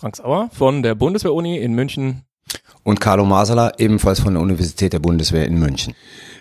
[0.00, 2.22] Frank Sauer von der Bundeswehr-Uni in München.
[2.84, 5.94] Und Carlo Masala, ebenfalls von der Universität der Bundeswehr in München.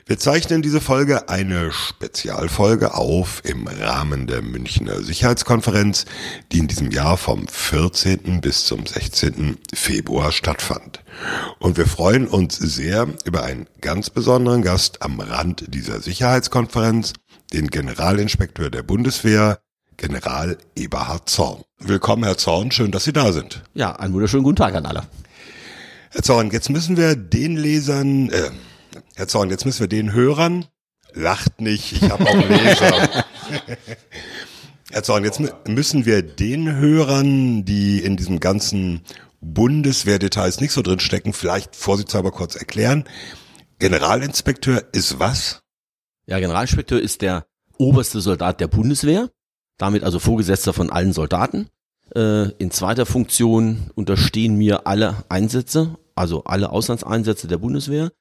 [0.06, 6.06] Wir zeichnen diese Folge eine Spezialfolge auf im Rahmen der Münchner Sicherheitskonferenz,
[6.54, 8.40] die in diesem Jahr vom 14.
[8.40, 9.58] bis zum 16.
[9.74, 11.04] Februar stattfand.
[11.60, 17.12] Und wir freuen uns sehr über einen ganz besonderen Gast am Rand dieser Sicherheitskonferenz,
[17.52, 19.60] den Generalinspekteur der Bundeswehr,
[20.00, 21.62] General Eberhard Zorn.
[21.78, 23.64] Willkommen, Herr Zorn, schön, dass Sie da sind.
[23.74, 25.04] Ja, einen wunderschönen guten Tag an alle.
[26.12, 28.50] Herr Zorn, jetzt müssen wir den Lesern, äh,
[29.16, 30.66] Herr Zorn, jetzt müssen wir den Hörern,
[31.14, 33.26] lacht nicht, ich habe auch Leser.
[34.92, 39.02] Herr Zorn, jetzt müssen wir den Hörern, die in diesem ganzen
[39.42, 43.04] Bundeswehrdetails nicht so drin stecken, vielleicht vorsichtshalber kurz erklären.
[43.80, 45.62] Generalinspekteur ist was?
[46.26, 49.30] Ja, Generalinspekteur ist der oberste Soldat der Bundeswehr,
[49.80, 51.68] damit also Vorgesetzter von allen Soldaten.
[52.16, 58.12] Äh, in zweiter Funktion unterstehen mir alle Einsätze, also alle Auslandseinsätze der Bundeswehr.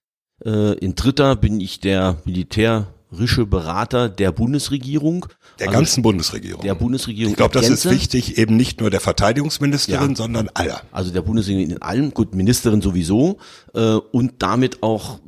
[0.44, 5.26] Äh, in dritter bin ich der militärische Berater der Bundesregierung.
[5.58, 6.62] Der also ganzen Bundesregierung.
[6.62, 7.32] Der Bundesregierung.
[7.32, 10.16] Ich glaube, das ist wichtig, eben nicht nur der Verteidigungsministerin, ja.
[10.16, 10.82] sondern aller.
[10.92, 13.38] Also der Bundesregierung in allem, gut, Ministerin sowieso
[13.74, 15.18] äh, und damit auch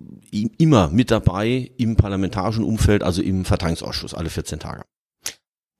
[0.58, 4.82] immer mit dabei im parlamentarischen Umfeld, also im Verteidigungsausschuss, alle 14 Tage.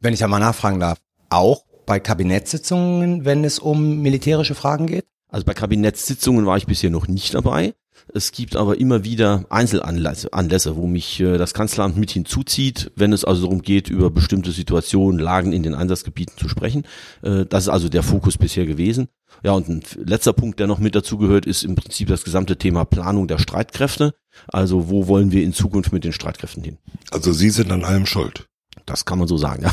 [0.02, 0.98] Wenn ich einmal nachfragen darf,
[1.28, 5.04] auch bei Kabinettssitzungen, wenn es um militärische Fragen geht?
[5.28, 7.74] Also bei Kabinettssitzungen war ich bisher noch nicht dabei.
[8.14, 13.12] Es gibt aber immer wieder Einzelanlässe, Anlässe, wo mich äh, das Kanzleramt mit hinzuzieht, wenn
[13.12, 16.84] es also darum geht, über bestimmte Situationen, Lagen in den Einsatzgebieten zu sprechen.
[17.22, 19.08] Äh, das ist also der Fokus bisher gewesen.
[19.44, 22.86] Ja, und ein letzter Punkt, der noch mit dazugehört, ist im Prinzip das gesamte Thema
[22.86, 24.14] Planung der Streitkräfte.
[24.48, 26.78] Also wo wollen wir in Zukunft mit den Streitkräften hin?
[27.10, 28.46] Also Sie sind an allem schuld.
[28.90, 29.72] Das kann man so sagen, ja.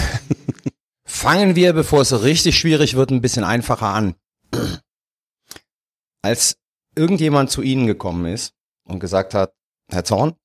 [1.03, 4.15] Fangen wir, bevor es richtig schwierig wird, ein bisschen einfacher an.
[6.21, 6.57] Als
[6.95, 9.53] irgendjemand zu Ihnen gekommen ist und gesagt hat,
[9.89, 10.35] Herr Zorn,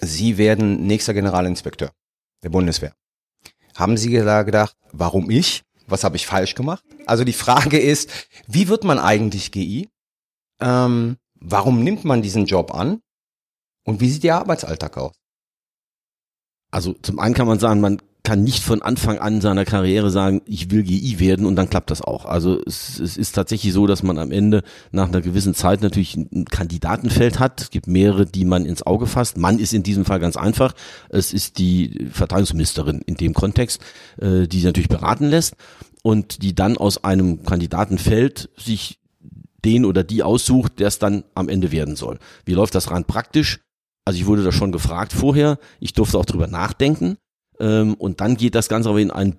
[0.00, 1.92] Sie werden nächster Generalinspekteur
[2.42, 2.92] der Bundeswehr.
[3.76, 5.62] Haben Sie da gedacht, warum ich?
[5.86, 6.84] Was habe ich falsch gemacht?
[7.06, 8.10] Also die Frage ist,
[8.48, 9.88] wie wird man eigentlich GI?
[10.60, 13.00] Ähm, warum nimmt man diesen Job an?
[13.84, 15.19] Und wie sieht Ihr Arbeitsalltag aus?
[16.70, 20.42] Also zum einen kann man sagen, man kann nicht von Anfang an seiner Karriere sagen,
[20.44, 22.26] ich will GI werden und dann klappt das auch.
[22.26, 26.16] Also es, es ist tatsächlich so, dass man am Ende nach einer gewissen Zeit natürlich
[26.16, 27.60] ein Kandidatenfeld hat.
[27.62, 29.38] Es gibt mehrere, die man ins Auge fasst.
[29.38, 30.74] Man ist in diesem Fall ganz einfach.
[31.08, 33.80] Es ist die Verteidigungsministerin in dem Kontext,
[34.20, 35.56] äh, die sich natürlich beraten lässt
[36.02, 38.98] und die dann aus einem Kandidatenfeld sich
[39.64, 42.18] den oder die aussucht, der es dann am Ende werden soll.
[42.44, 43.60] Wie läuft das rein praktisch?
[44.10, 45.60] Also ich wurde da schon gefragt vorher.
[45.78, 47.16] Ich durfte auch drüber nachdenken.
[47.60, 49.36] Ähm, und dann geht das Ganze aber in einen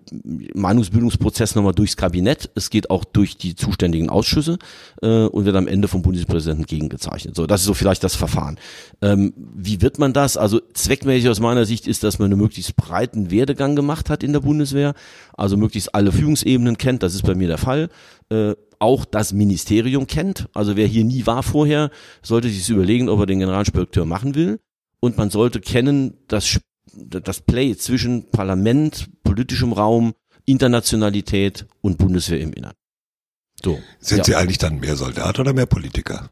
[0.53, 2.49] Meinungsbildungsprozess nochmal durchs Kabinett.
[2.55, 4.59] Es geht auch durch die zuständigen Ausschüsse
[5.01, 7.35] äh, und wird am Ende vom Bundespräsidenten gegengezeichnet.
[7.35, 8.59] So, das ist so vielleicht das Verfahren.
[9.01, 10.37] Ähm, wie wird man das?
[10.37, 14.31] Also zweckmäßig aus meiner Sicht ist, dass man einen möglichst breiten Werdegang gemacht hat in
[14.31, 14.93] der Bundeswehr,
[15.33, 17.03] also möglichst alle Führungsebenen kennt.
[17.03, 17.89] Das ist bei mir der Fall.
[18.29, 20.49] Äh, auch das Ministerium kennt.
[20.53, 24.59] Also wer hier nie war vorher, sollte sich überlegen, ob er den Generalinspekteur machen will.
[24.99, 26.59] Und man sollte kennen, dass
[26.93, 30.13] das Play zwischen Parlament, politischem Raum,
[30.45, 32.73] Internationalität und Bundeswehr im Innern.
[33.63, 33.79] So.
[33.99, 34.23] Sind ja.
[34.23, 36.31] Sie eigentlich dann mehr Soldat oder mehr Politiker?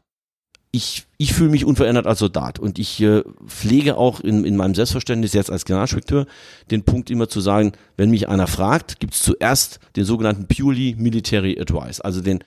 [0.72, 4.76] Ich, ich fühle mich unverändert als Soldat und ich äh, pflege auch in, in meinem
[4.76, 6.26] Selbstverständnis jetzt als Generalinspekteur
[6.70, 10.94] den Punkt immer zu sagen, wenn mich einer fragt, gibt es zuerst den sogenannten purely
[10.96, 12.44] military advice, also den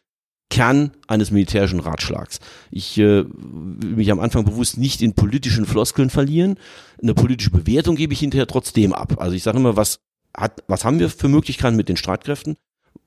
[0.54, 2.40] Kern eines militärischen Ratschlags.
[2.70, 6.60] Ich äh, will mich am Anfang bewusst nicht in politischen Floskeln verlieren.
[7.02, 9.20] Eine politische Bewertung gebe ich hinterher trotzdem ab.
[9.20, 9.98] Also ich sage immer, was
[10.38, 12.56] hat, was haben wir für Möglichkeiten mit den Streitkräften?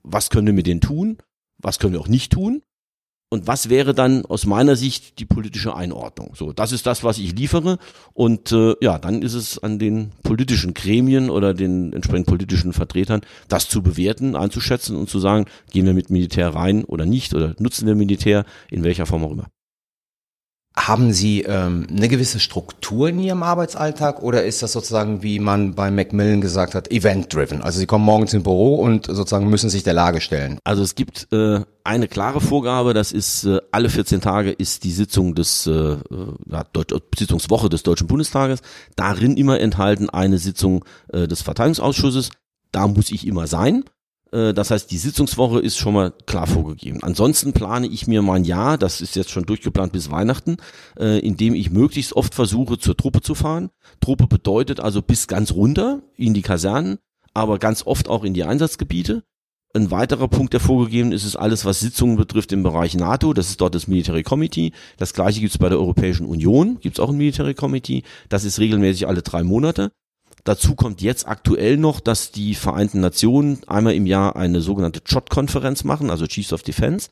[0.03, 1.19] Was können wir mit denen tun?
[1.59, 2.63] Was können wir auch nicht tun?
[3.29, 6.35] Und was wäre dann aus meiner Sicht die politische Einordnung?
[6.37, 7.79] So, das ist das, was ich liefere.
[8.15, 13.23] Und äh, ja, dann ist es an den politischen Gremien oder den entsprechenden politischen Vertretern,
[13.49, 17.57] das zu bewerten, einzuschätzen und zu sagen, gehen wir mit Militär rein oder nicht oder
[17.59, 19.49] nutzen wir Militär, in welcher Form auch immer.
[20.79, 25.75] Haben Sie ähm, eine gewisse Struktur in Ihrem Arbeitsalltag oder ist das sozusagen, wie man
[25.75, 27.63] bei Macmillan gesagt hat, event-driven?
[27.63, 30.59] Also Sie kommen morgens ins Büro und sozusagen müssen sich der Lage stellen.
[30.65, 34.93] Also es gibt äh, eine klare Vorgabe, das ist äh, alle 14 Tage ist die
[34.93, 35.97] Sitzung des äh,
[36.51, 38.61] ja, Deut Sitzungswoche des Deutschen Bundestages.
[38.97, 42.31] Darin immer enthalten eine Sitzung äh, des Verteidigungsausschusses.
[42.73, 43.85] Da muss ich immer sein.
[44.33, 47.03] Äh, das heißt, die Sitzungswoche ist schon mal klar vorgegeben.
[47.03, 50.57] Ansonsten plane ich mir mein Jahr, das ist jetzt schon durchgeplant bis Weihnachten,
[50.99, 53.71] äh, indem ich möglichst oft versuche, zur Truppe zu fahren.
[54.01, 56.99] Truppe bedeutet also bis ganz runter in die Kasernen,
[57.35, 59.23] aber ganz oft auch in die Einsatzgebiete.
[59.77, 63.35] Ein weiterer Punkt, der vorgegeben ist, ist alles, was Sitzungen betrifft im Bereich NATO.
[63.35, 64.73] Das ist dort das Military Committee.
[64.97, 66.81] Das gleiche gibt es bei der Europäischen Union.
[66.81, 68.03] Gibt es auch ein Military Committee.
[68.31, 69.93] Das ist regelmäßig alle drei Monate.
[70.45, 75.85] Dazu kommt jetzt aktuell noch, dass die Vereinten Nationen einmal im Jahr eine sogenannte CHOT-Konferenz
[75.85, 77.11] machen, also Chiefs of Defense.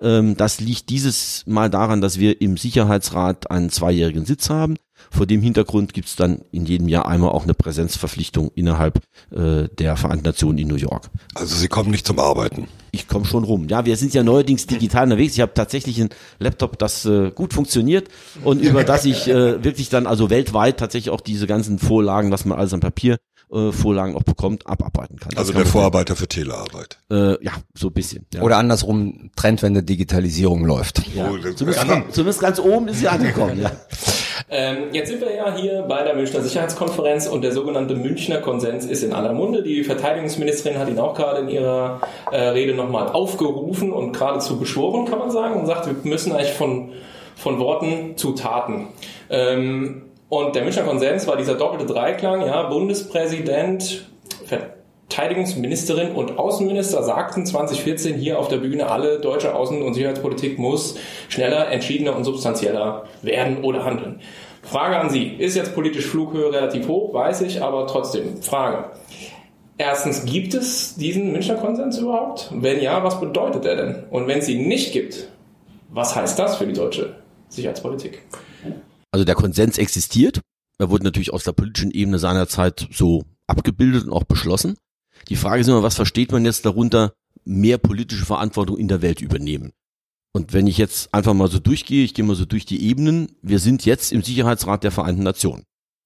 [0.00, 4.76] Ähm, das liegt dieses Mal daran, dass wir im Sicherheitsrat einen zweijährigen Sitz haben.
[5.10, 9.00] Vor dem Hintergrund gibt es dann in jedem Jahr einmal auch eine Präsenzverpflichtung innerhalb
[9.30, 11.10] äh, der Vereinten Nationen in New York.
[11.34, 12.68] Also Sie kommen nicht zum Arbeiten.
[12.92, 13.68] Ich komme schon rum.
[13.68, 15.34] Ja, wir sind ja neuerdings digital unterwegs.
[15.34, 18.08] Ich habe tatsächlich einen Laptop, das äh, gut funktioniert
[18.42, 22.44] und über das ich äh, wirklich dann also weltweit tatsächlich auch diese ganzen Vorlagen, was
[22.44, 23.18] man alles am Papier
[23.52, 25.30] äh, Vorlagen auch bekommt, abarbeiten kann.
[25.30, 26.98] Das Also kann der Vorarbeiter für Telearbeit.
[27.10, 28.26] Äh, ja, so ein bisschen.
[28.34, 28.42] Ja.
[28.42, 31.02] Oder andersrum, Trendwende Digitalisierung läuft.
[31.14, 31.30] ja.
[31.30, 33.60] Oh, zumindest, zumindest ganz oben ist sie angekommen.
[33.62, 33.72] Ja.
[34.48, 38.84] Ähm, jetzt sind wir ja hier bei der Münchner Sicherheitskonferenz und der sogenannte Münchner Konsens
[38.84, 39.62] ist in aller Munde.
[39.62, 42.00] Die Verteidigungsministerin hat ihn auch gerade in ihrer
[42.30, 46.52] äh, Rede nochmal aufgerufen und geradezu beschworen, kann man sagen, und sagt, wir müssen eigentlich
[46.52, 46.92] von,
[47.34, 48.88] von Worten zu Taten.
[49.30, 54.06] Ähm, und der Münchner Konsens war dieser doppelte Dreiklang, ja, Bundespräsident,
[54.46, 60.96] Verteidigungsministerin und Außenminister sagten 2014 hier auf der Bühne, alle deutsche Außen- und Sicherheitspolitik muss
[61.28, 64.20] schneller, entschiedener und substanzieller werden oder handeln.
[64.62, 65.28] Frage an Sie.
[65.28, 68.42] Ist jetzt politisch Flughöhe relativ hoch, weiß ich, aber trotzdem.
[68.42, 68.90] Frage.
[69.78, 72.50] Erstens, gibt es diesen Münchner Konsens überhaupt?
[72.52, 74.04] Wenn ja, was bedeutet er denn?
[74.10, 75.28] Und wenn es ihn nicht gibt,
[75.90, 77.14] was heißt das für die deutsche
[77.48, 78.22] Sicherheitspolitik?
[79.16, 80.42] Also der Konsens existiert.
[80.78, 84.76] Er wurde natürlich aus der politischen Ebene seinerzeit so abgebildet und auch beschlossen.
[85.30, 89.22] Die Frage ist immer, was versteht man jetzt darunter, mehr politische Verantwortung in der Welt
[89.22, 89.72] übernehmen?
[90.34, 93.34] Und wenn ich jetzt einfach mal so durchgehe, ich gehe mal so durch die Ebenen,
[93.40, 95.64] wir sind jetzt im Sicherheitsrat der Vereinten Nationen.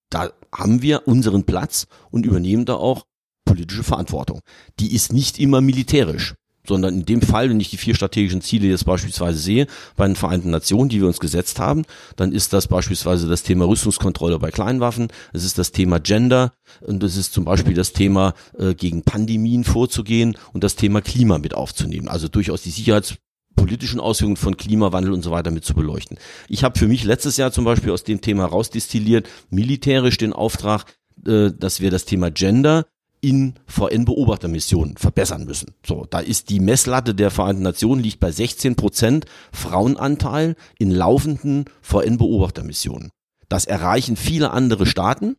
[0.09, 3.07] Da haben wir unseren Platz und übernehmen da auch
[3.45, 4.41] politische Verantwortung.
[4.79, 6.37] Die ist nicht immer militärisch,
[6.67, 9.67] sondern in dem Fall, wenn ich die vier strategischen Ziele jetzt beispielsweise sehe,
[9.97, 11.85] bei den Vereinten Nationen, die wir uns gesetzt haben,
[12.17, 17.03] dann ist das beispielsweise das Thema Rüstungskontrolle bei Kleinwaffen, es ist das Thema Gender und
[17.03, 21.55] es ist zum Beispiel das Thema äh, gegen Pandemien vorzugehen und das Thema Klima mit
[21.55, 22.09] aufzunehmen.
[22.09, 26.19] Also durchaus die sicherheitspolitischen Auswirkungen von Klimawandel und so weiter mit zu beleuchten.
[26.49, 30.85] Ich habe für mich letztes Jahr zum Beispiel aus dem Thema rausdestilliert, militärisch den Auftrag,
[31.27, 32.87] äh, dass wir das Thema Gender
[33.21, 35.75] in VN-Beobachtermissionen verbessern müssen.
[35.87, 41.67] So, da ist die Messlatte der Vereinten Nationen liegt bei 16 Prozent Frauenanteil in laufenden
[41.83, 43.11] VN-Beobachtermissionen.
[43.49, 45.37] Das erreichen viele andere Staaten,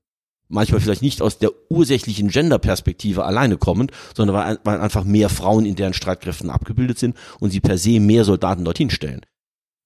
[0.47, 5.65] manchmal vielleicht nicht aus der ursächlichen Gender-Perspektive alleine kommend, sondern weil, weil einfach mehr Frauen
[5.65, 9.21] in deren Streitkräften abgebildet sind und sie per se mehr Soldaten dorthin stellen.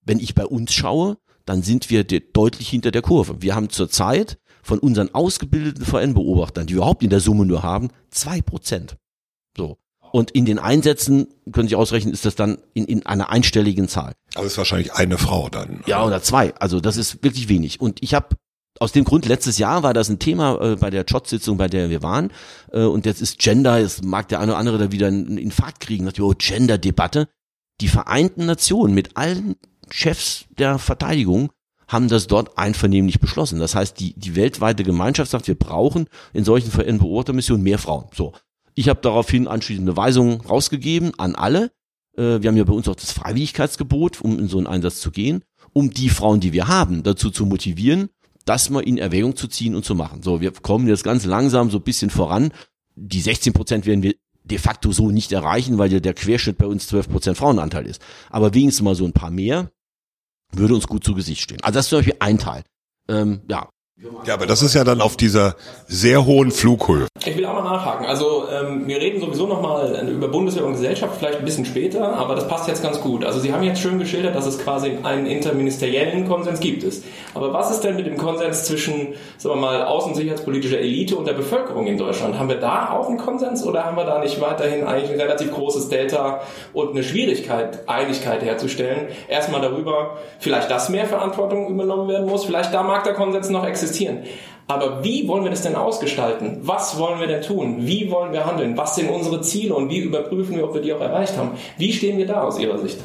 [0.06, 3.42] Wenn ich bei uns schaue, dann sind wir de- deutlich hinter der Kurve.
[3.42, 7.90] Wir haben zurzeit von unseren ausgebildeten VN-Beobachtern, die wir überhaupt in der Summe nur haben,
[8.10, 8.98] zwei Prozent.
[9.56, 9.78] So.
[10.12, 14.14] Und in den Einsätzen, können Sie ausrechnen, ist das dann in, in einer einstelligen Zahl.
[14.34, 15.84] Aber es ist wahrscheinlich eine Frau dann.
[15.86, 16.56] Ja, oder zwei.
[16.56, 17.80] Also das ist wirklich wenig.
[17.80, 18.38] Und ich habe
[18.80, 21.92] aus dem Grund, letztes Jahr war das ein Thema äh, bei der CHOT-Sitzung, bei der
[21.92, 22.32] wir waren.
[22.72, 25.80] Äh, und jetzt ist Gender, es mag der eine oder andere da wieder einen Infarkt
[25.80, 27.28] kriegen, sagt, oh, Gender-Debatte.
[27.82, 29.58] Die Vereinten Nationen mit allen
[29.92, 31.52] Chefs der Verteidigung
[31.88, 33.60] haben das dort einvernehmlich beschlossen.
[33.60, 38.06] Das heißt, die, die weltweite Gemeinschaft sagt, wir brauchen in solchen VN-Beobachtermissionen mehr Frauen.
[38.14, 38.34] So.
[38.74, 41.72] Ich habe daraufhin anschließende Weisungen rausgegeben an alle.
[42.18, 45.12] Äh, wir haben ja bei uns auch das Freiwilligkeitsgebot, um in so einen Einsatz zu
[45.12, 48.10] gehen, um die Frauen, die wir haben, dazu zu motivieren,
[48.46, 50.22] das mal in Erwägung zu ziehen und zu machen.
[50.24, 52.52] So, wir kommen jetzt ganz langsam so ein bisschen voran.
[52.96, 56.68] Die 16 Prozent werden wir de facto so nicht erreichen, weil ja der Querschnitt bei
[56.68, 58.02] uns 12 Prozent Frauenanteil ist.
[58.30, 59.72] Aber wenigstens mal so ein paar mehr
[60.58, 61.60] würde uns gut zu Gesicht stehen.
[61.62, 62.64] Also das ist zum Beispiel ein Teil.
[63.08, 63.70] Ähm, ja,
[64.26, 65.56] Ja, aber das ist ja dann auf dieser
[65.88, 67.08] sehr hohen Flughöhe.
[67.28, 68.06] Ich will auch mal nachhaken.
[68.06, 72.36] Also ähm, wir reden sowieso nochmal über Bundeswehr und Gesellschaft vielleicht ein bisschen später, aber
[72.36, 73.26] das passt jetzt ganz gut.
[73.26, 77.04] Also Sie haben jetzt schön geschildert, dass es quasi einen interministeriellen Konsens gibt es.
[77.34, 81.34] Aber was ist denn mit dem Konsens zwischen, sagen wir mal, außensicherheitspolitischer Elite und der
[81.34, 82.38] Bevölkerung in Deutschland?
[82.38, 85.52] Haben wir da auch einen Konsens oder haben wir da nicht weiterhin eigentlich ein relativ
[85.52, 86.42] großes Delta
[86.74, 89.08] und eine Schwierigkeit, Einigkeit herzustellen?
[89.28, 93.66] Erstmal darüber, vielleicht dass mehr Verantwortung übernommen werden muss, vielleicht da mag der Konsens noch
[93.66, 94.20] existieren.
[94.68, 96.60] Aber wie wollen wir das denn ausgestalten?
[96.62, 97.86] Was wollen wir denn tun?
[97.86, 98.76] Wie wollen wir handeln?
[98.78, 101.52] Was sind unsere Ziele und wie überprüfen wir, ob wir die auch erreicht haben?
[101.78, 102.98] Wie stehen wir da aus Ihrer Sicht?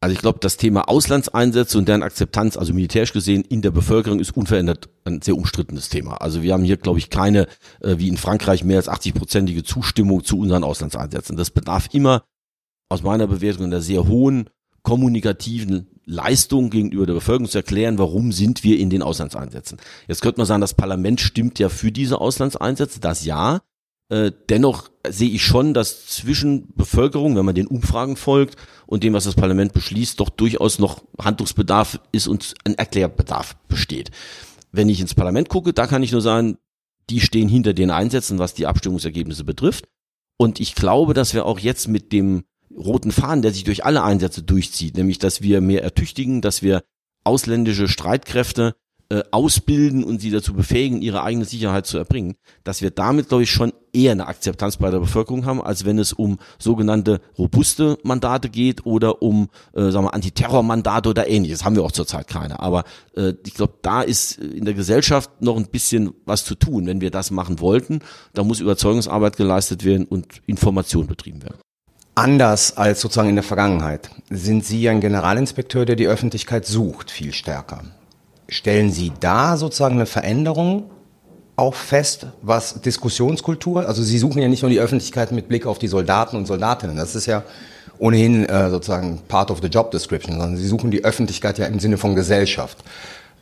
[0.00, 4.20] Also ich glaube, das Thema Auslandseinsätze und deren Akzeptanz, also militärisch gesehen, in der Bevölkerung
[4.20, 6.18] ist unverändert ein sehr umstrittenes Thema.
[6.18, 7.48] Also wir haben hier, glaube ich, keine,
[7.80, 11.36] äh, wie in Frankreich, mehr als 80-prozentige Zustimmung zu unseren Auslandseinsätzen.
[11.36, 12.22] Das bedarf immer
[12.88, 14.50] aus meiner Bewertung einer sehr hohen
[14.82, 19.78] kommunikativen Leistung gegenüber der Bevölkerung zu erklären, warum sind wir in den Auslandseinsätzen.
[20.06, 23.60] Jetzt könnte man sagen, das Parlament stimmt ja für diese Auslandseinsätze, das ja.
[24.08, 29.14] Äh, dennoch sehe ich schon, dass zwischen Bevölkerung, wenn man den Umfragen folgt und dem,
[29.14, 34.12] was das Parlament beschließt, doch durchaus noch Handlungsbedarf ist und ein Erklärbedarf besteht.
[34.70, 36.56] Wenn ich ins Parlament gucke, da kann ich nur sagen,
[37.10, 39.88] die stehen hinter den Einsätzen, was die Abstimmungsergebnisse betrifft.
[40.38, 42.44] Und ich glaube, dass wir auch jetzt mit dem
[42.76, 46.82] roten Faden, der sich durch alle Einsätze durchzieht, nämlich dass wir mehr ertüchtigen, dass wir
[47.24, 48.74] ausländische Streitkräfte
[49.08, 53.44] äh, ausbilden und sie dazu befähigen, ihre eigene Sicherheit zu erbringen, dass wir damit, glaube
[53.44, 57.98] ich, schon eher eine Akzeptanz bei der Bevölkerung haben, als wenn es um sogenannte robuste
[58.02, 61.64] Mandate geht oder um, äh, sagen wir, Antiterrormandate oder ähnliches.
[61.64, 62.58] Haben wir auch zurzeit keine.
[62.58, 62.82] Aber
[63.16, 66.86] äh, ich glaube, da ist in der Gesellschaft noch ein bisschen was zu tun.
[66.86, 68.00] Wenn wir das machen wollten,
[68.34, 71.58] da muss Überzeugungsarbeit geleistet werden und Information betrieben werden.
[72.18, 77.34] Anders als sozusagen in der Vergangenheit sind Sie ein Generalinspekteur, der die Öffentlichkeit sucht, viel
[77.34, 77.82] stärker.
[78.48, 80.88] Stellen Sie da sozusagen eine Veränderung
[81.56, 85.78] auch fest, was Diskussionskultur, also Sie suchen ja nicht nur die Öffentlichkeit mit Blick auf
[85.78, 87.42] die Soldaten und Soldatinnen, das ist ja
[87.98, 91.80] ohnehin äh, sozusagen part of the job description, sondern Sie suchen die Öffentlichkeit ja im
[91.80, 92.78] Sinne von Gesellschaft.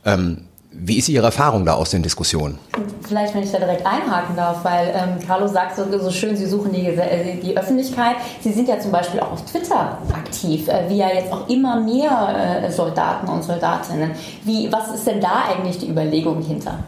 [0.03, 2.59] Ähm, wie ist Ihre Erfahrung da aus den Diskussionen?
[3.01, 6.45] Vielleicht, wenn ich da direkt einhaken darf, weil ähm, Carlo sagt so, so schön, Sie
[6.45, 8.17] suchen die, äh, die Öffentlichkeit.
[8.41, 11.79] Sie sind ja zum Beispiel auch auf Twitter aktiv, äh, wie ja jetzt auch immer
[11.79, 14.11] mehr äh, Soldaten und Soldatinnen.
[14.43, 16.83] Wie, was ist denn da eigentlich die Überlegung hinter?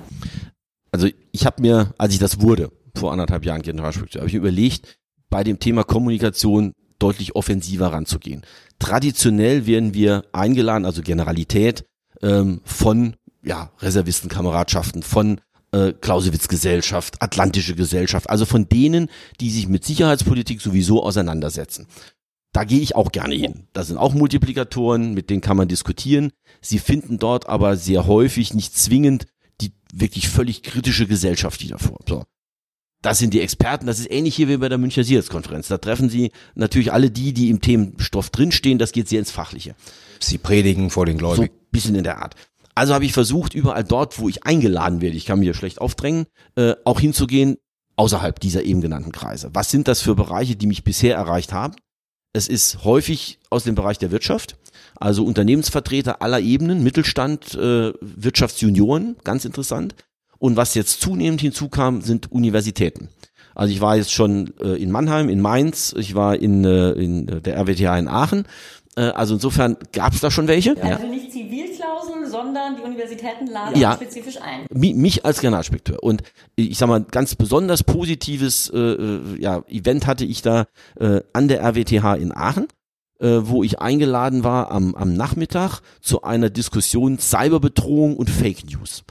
[0.91, 4.97] Also ich habe mir, als ich das wurde, vor anderthalb Jahren Generalspektor, habe ich überlegt,
[5.29, 8.43] bei dem Thema Kommunikation deutlich offensiver ranzugehen.
[8.79, 11.85] Traditionell werden wir eingeladen, also Generalität,
[12.23, 13.15] ähm, von
[13.47, 21.03] ja, Reservistenkameradschaften, von äh, Clausewitz-Gesellschaft, Atlantische Gesellschaft, also von denen, die sich mit Sicherheitspolitik sowieso
[21.03, 21.87] auseinandersetzen.
[22.53, 23.67] Da gehe ich auch gerne hin.
[23.73, 26.31] Da sind auch Multiplikatoren, mit denen kann man diskutieren.
[26.61, 29.25] Sie finden dort aber sehr häufig nicht zwingend
[29.61, 31.99] die wirklich völlig kritische Gesellschaft wieder vor.
[32.07, 32.23] So.
[33.01, 33.85] Das sind die Experten.
[33.85, 35.67] Das ist ähnlich hier wie bei der Münchner Sicherheitskonferenz.
[35.67, 38.79] Da treffen Sie natürlich alle die, die im Themenstoff drinstehen.
[38.79, 39.75] Das geht sehr ins Fachliche.
[40.19, 41.53] Sie predigen vor den Gläubigen.
[41.53, 42.35] So bisschen in der Art.
[42.77, 46.27] Also habe ich versucht, überall dort, wo ich eingeladen werde, ich kann mir schlecht aufdrängen,
[46.55, 47.57] äh, auch hinzugehen,
[47.95, 49.49] außerhalb dieser eben genannten Kreise.
[49.53, 51.73] Was sind das für Bereiche, die mich bisher erreicht haben?
[52.33, 54.57] Es ist häufig aus dem Bereich der Wirtschaft,
[54.95, 59.95] also Unternehmensvertreter aller Ebenen, Mittelstand, äh, Wirtschaftsjunioren, ganz interessant.
[60.37, 63.09] Und was jetzt zunehmend hinzukam, sind Universitäten.
[63.55, 67.25] Also ich war jetzt schon äh, in Mannheim, in Mainz, ich war in, äh, in
[67.41, 68.45] der RWTH in Aachen.
[68.97, 70.75] Äh, also insofern gab es da schon welche.
[70.75, 70.95] Ja.
[70.95, 74.65] Also nicht Zivilklauseln, sondern die Universitäten laden ja, spezifisch ein.
[74.71, 76.01] Mich als Generalspektor.
[76.01, 76.23] Und
[76.55, 80.65] ich sag mal, ganz besonders positives äh, äh, ja, Event hatte ich da
[80.99, 82.67] äh, an der RWTH in Aachen
[83.19, 89.03] äh, wo ich eingeladen war am, am Nachmittag zu einer Diskussion Cyberbedrohung und Fake News.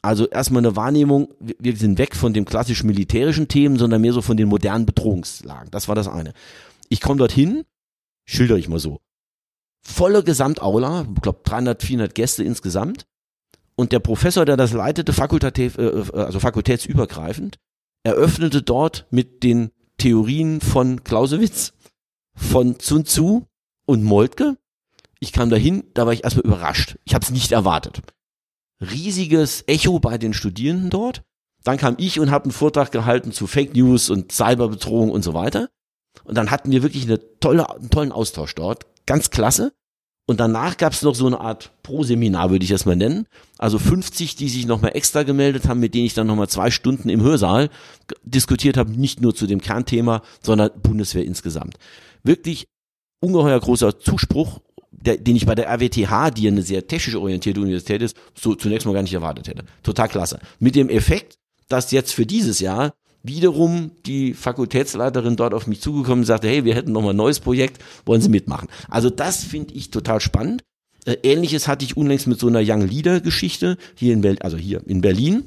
[0.00, 4.22] Also erstmal eine Wahrnehmung, wir sind weg von den klassisch militärischen Themen, sondern mehr so
[4.22, 5.70] von den modernen Bedrohungslagen.
[5.70, 6.32] Das war das eine.
[6.88, 7.64] Ich komme dorthin,
[8.24, 9.00] schilder ich mal so
[9.82, 13.06] volle Gesamtaula, ich glaube 300, 400 Gäste insgesamt.
[13.76, 17.58] Und der Professor, der das leitete, fakultativ, äh, äh, also fakultätsübergreifend,
[18.02, 21.72] eröffnete dort mit den Theorien von Clausewitz,
[22.34, 23.46] von Sun Tzu
[23.86, 24.56] und Moltke.
[25.18, 26.98] Ich kam dahin, da war ich erstmal überrascht.
[27.04, 28.02] Ich habe es nicht erwartet.
[28.80, 31.22] Riesiges Echo bei den Studierenden dort.
[31.64, 35.34] Dann kam ich und habe einen Vortrag gehalten zu Fake News und Cyberbedrohung und so
[35.34, 35.68] weiter.
[36.24, 39.72] Und dann hatten wir wirklich eine tolle, einen tollen Austausch dort ganz klasse.
[40.26, 43.26] Und danach gab es noch so eine Art Pro-Seminar, würde ich das mal nennen.
[43.58, 47.08] Also 50, die sich nochmal extra gemeldet haben, mit denen ich dann nochmal zwei Stunden
[47.08, 47.68] im Hörsaal
[48.22, 51.78] diskutiert habe, nicht nur zu dem Kernthema, sondern Bundeswehr insgesamt.
[52.22, 52.68] Wirklich
[53.20, 54.60] ungeheuer großer Zuspruch,
[54.92, 58.86] der, den ich bei der RWTH, die eine sehr technisch orientierte Universität ist, so zunächst
[58.86, 59.64] mal gar nicht erwartet hätte.
[59.82, 60.38] Total klasse.
[60.60, 61.38] Mit dem Effekt,
[61.68, 62.92] dass jetzt für dieses Jahr
[63.22, 67.16] wiederum die Fakultätsleiterin dort auf mich zugekommen und sagte, hey, wir hätten noch mal ein
[67.16, 68.68] neues Projekt, wollen Sie mitmachen?
[68.88, 70.62] Also das finde ich total spannend.
[71.04, 74.56] Äh, Ähnliches hatte ich unlängst mit so einer Young Leader Geschichte hier in Berlin, also
[74.56, 75.44] hier in Berlin.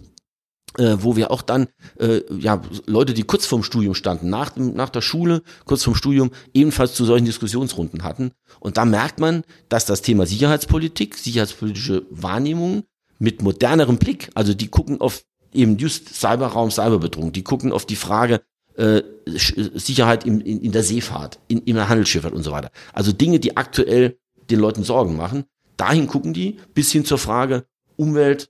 [0.79, 1.67] Äh, wo wir auch dann
[1.99, 6.31] äh, ja Leute, die kurz vorm Studium standen, nach, nach der Schule, kurz vorm Studium,
[6.55, 8.31] ebenfalls zu solchen Diskussionsrunden hatten.
[8.59, 12.85] Und da merkt man, dass das Thema Sicherheitspolitik, sicherheitspolitische Wahrnehmung
[13.19, 17.31] mit modernerem Blick, also die gucken auf eben just Cyberraum, Cyberbedrohung.
[17.31, 18.41] Die gucken auf die Frage
[18.75, 22.71] äh, Sicherheit im, in, in der Seefahrt, in, in der Handelsschifffahrt und so weiter.
[22.91, 24.17] Also Dinge, die aktuell
[24.49, 25.45] den Leuten Sorgen machen.
[25.77, 28.49] Dahin gucken die bis hin zur Frage Umwelt,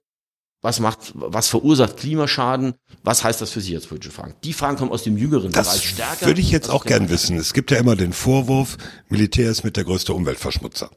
[0.62, 4.34] was macht, was verursacht Klimaschaden, was heißt das für sicherheitspolitische Fragen?
[4.46, 6.26] Die Fragen kommen aus dem jüngeren Das Bereich stärker.
[6.26, 7.38] würde ich jetzt auch gern wissen.
[7.38, 8.78] Es gibt ja immer den Vorwurf,
[9.10, 10.90] Militär ist mit der größte Umweltverschmutzer.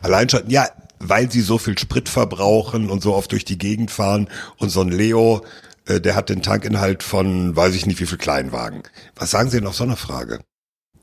[0.00, 3.90] Allein schon, ja, weil sie so viel Sprit verbrauchen und so oft durch die Gegend
[3.90, 5.42] fahren und so ein Leo,
[5.86, 8.82] äh, der hat den Tankinhalt von, weiß ich nicht, wie viel Kleinwagen.
[9.14, 10.40] Was sagen Sie denn auf so eine Frage?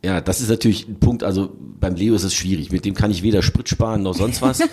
[0.05, 2.73] Ja, das ist natürlich ein Punkt, also beim Leo ist es schwierig.
[2.73, 4.59] Mit dem kann ich weder Sprit sparen noch sonst was.
[4.59, 4.65] äh,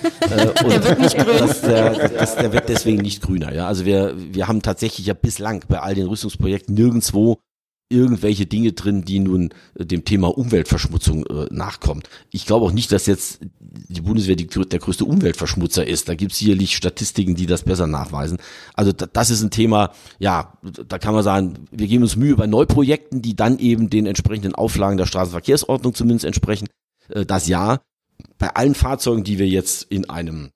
[0.64, 1.38] und der wird nicht grün.
[1.38, 3.54] Das, der, das, der wird deswegen nicht grüner.
[3.54, 7.38] Ja, Also wir, wir haben tatsächlich ja bislang bei all den Rüstungsprojekten nirgendwo
[7.90, 12.08] irgendwelche Dinge drin, die nun äh, dem Thema Umweltverschmutzung äh, nachkommt.
[12.30, 16.08] Ich glaube auch nicht, dass jetzt die Bundeswehr die, der größte Umweltverschmutzer ist.
[16.08, 18.38] Da gibt es sicherlich Statistiken, die das besser nachweisen.
[18.74, 22.36] Also da, das ist ein Thema, ja, da kann man sagen, wir geben uns Mühe
[22.36, 26.68] bei Neuprojekten, die dann eben den entsprechenden Auflagen der Straßenverkehrsordnung zumindest entsprechen.
[27.08, 27.80] Äh, das ja.
[28.38, 30.50] Bei allen Fahrzeugen, die wir jetzt in einem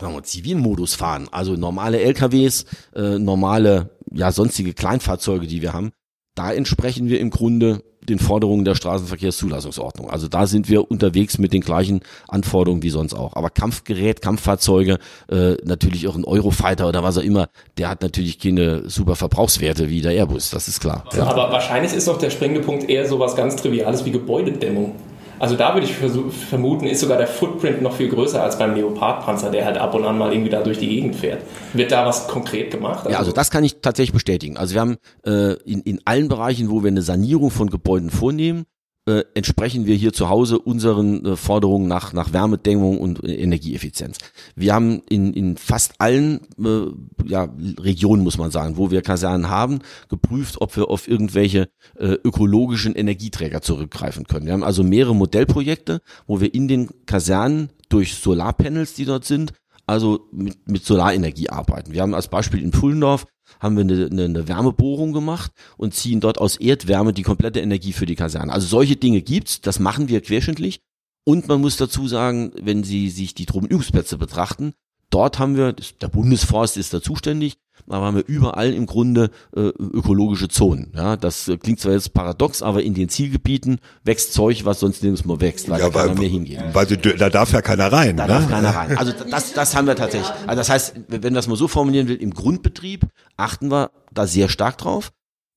[0.00, 5.72] sagen wir, zivilen Modus fahren, also normale LKWs, äh, normale, ja, sonstige Kleinfahrzeuge, die wir
[5.72, 5.90] haben,
[6.38, 10.08] da entsprechen wir im Grunde den Forderungen der Straßenverkehrszulassungsordnung.
[10.08, 13.34] Also da sind wir unterwegs mit den gleichen Anforderungen wie sonst auch.
[13.34, 14.98] Aber Kampfgerät, Kampffahrzeuge,
[15.30, 19.90] äh, natürlich auch ein Eurofighter oder was auch immer, der hat natürlich keine super Verbrauchswerte
[19.90, 21.04] wie der Airbus, das ist klar.
[21.12, 21.24] Ja.
[21.24, 24.94] Aber wahrscheinlich ist doch der springende Punkt eher so was ganz Triviales wie Gebäudedämmung.
[25.38, 29.50] Also da würde ich vermuten, ist sogar der Footprint noch viel größer als beim Leopardpanzer,
[29.50, 31.42] der halt ab und an mal irgendwie da durch die Gegend fährt.
[31.72, 33.00] Wird da was konkret gemacht?
[33.00, 34.56] Also ja, also das kann ich tatsächlich bestätigen.
[34.56, 38.64] Also wir haben äh, in, in allen Bereichen, wo wir eine Sanierung von Gebäuden vornehmen,
[39.08, 44.18] äh, entsprechen wir hier zu Hause unseren äh, Forderungen nach, nach Wärmedämmung und äh, Energieeffizienz.
[44.54, 46.86] Wir haben in, in fast allen äh,
[47.26, 47.48] ja,
[47.80, 49.78] Regionen, muss man sagen, wo wir Kasernen haben,
[50.10, 54.44] geprüft, ob wir auf irgendwelche äh, ökologischen Energieträger zurückgreifen können.
[54.44, 59.54] Wir haben also mehrere Modellprojekte, wo wir in den Kasernen durch Solarpanels, die dort sind,
[59.86, 61.92] also mit, mit Solarenergie arbeiten.
[61.92, 63.24] Wir haben als Beispiel in Pullendorf
[63.60, 67.92] haben wir eine, eine, eine Wärmebohrung gemacht und ziehen dort aus Erdwärme die komplette Energie
[67.92, 68.52] für die Kaserne.
[68.52, 70.80] Also solche Dinge gibt's, das machen wir querschnittlich.
[71.24, 74.72] Und man muss dazu sagen, wenn Sie sich die Truppenübungsplätze betrachten,
[75.10, 79.60] dort haben wir, der Bundesforst ist da zuständig, aber haben wir überall im Grunde äh,
[79.60, 80.92] ökologische Zonen.
[80.94, 85.02] Ja, das äh, klingt zwar jetzt paradox, aber in den Zielgebieten wächst Zeug, was sonst
[85.02, 86.60] nirgendwo wächst, weil Ja, da keiner weil- mehr hingeht.
[86.72, 88.16] Weil sie, da darf ja keiner rein.
[88.16, 88.32] Da ne?
[88.34, 88.98] darf keiner rein.
[88.98, 90.30] Also das, das haben wir tatsächlich.
[90.46, 94.48] Also das heißt, wenn das mal so formulieren will, im Grundbetrieb achten wir da sehr
[94.48, 95.12] stark drauf.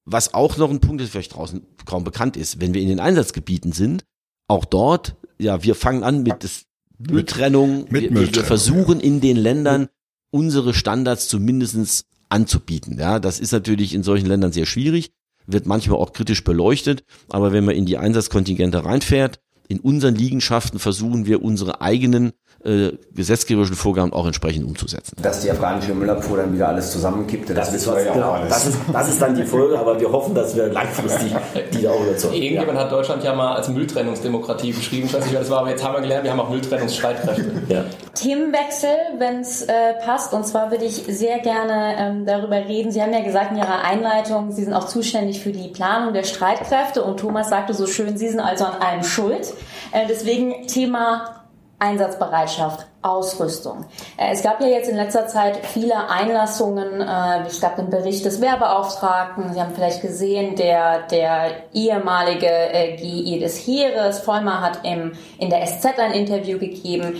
[0.05, 2.99] Was auch noch ein Punkt ist, vielleicht draußen kaum bekannt ist, wenn wir in den
[2.99, 4.03] Einsatzgebieten sind,
[4.47, 6.65] auch dort, ja, wir fangen an mit des
[6.97, 7.84] Mülltrennung.
[7.89, 9.88] mit wir, wir- wir Mülltrennung, versuchen in den Ländern
[10.31, 12.98] unsere Standards zumindestens anzubieten.
[12.98, 15.12] Ja, das ist natürlich in solchen Ländern sehr schwierig,
[15.46, 20.80] wird manchmal auch kritisch beleuchtet, aber wenn man in die Einsatzkontingente reinfährt, in unseren Liegenschaften
[20.80, 25.15] versuchen wir unsere eigenen äh, gesetzgeberischen Vorgaben auch entsprechend umzusetzen.
[25.21, 28.13] Dass die afghanische Müllabfuhr dann wieder alles zusammenkippte, das, Das ist, wissen was, wir ja
[28.13, 28.49] genau, auch alles.
[28.49, 31.33] das, ist, das ist dann die Folge, aber wir hoffen, dass wir langfristig
[31.73, 32.35] die da auch überzeugen.
[32.35, 35.07] Irgendjemand hat Deutschland ja mal als Mülltrennungsdemokratie beschrieben.
[35.07, 37.51] Ich weiß nicht, wer das war, aber jetzt haben wir gelernt, wir haben auch Mülltrennungsstreitkräfte.
[37.67, 37.85] Ja.
[38.13, 39.71] Themenwechsel, wenn es äh,
[40.05, 40.33] passt.
[40.33, 42.91] Und zwar würde ich sehr gerne ähm, darüber reden.
[42.91, 46.23] Sie haben ja gesagt in Ihrer Einleitung, Sie sind auch zuständig für die Planung der
[46.23, 47.03] Streitkräfte.
[47.03, 49.53] Und Thomas sagte so schön, Sie sind also an allem schuld.
[49.91, 51.40] Äh, deswegen Thema
[51.82, 53.86] Einsatzbereitschaft, Ausrüstung.
[54.17, 57.02] Äh, Es gab ja jetzt in letzter Zeit viele Einlassungen.
[57.02, 59.54] äh, Es gab den Bericht des Wehrbeauftragten.
[59.54, 65.50] Sie haben vielleicht gesehen, der, der ehemalige äh, GI des Heeres, Vollmer, hat im, in
[65.50, 67.20] der SZ ein Interview gegeben.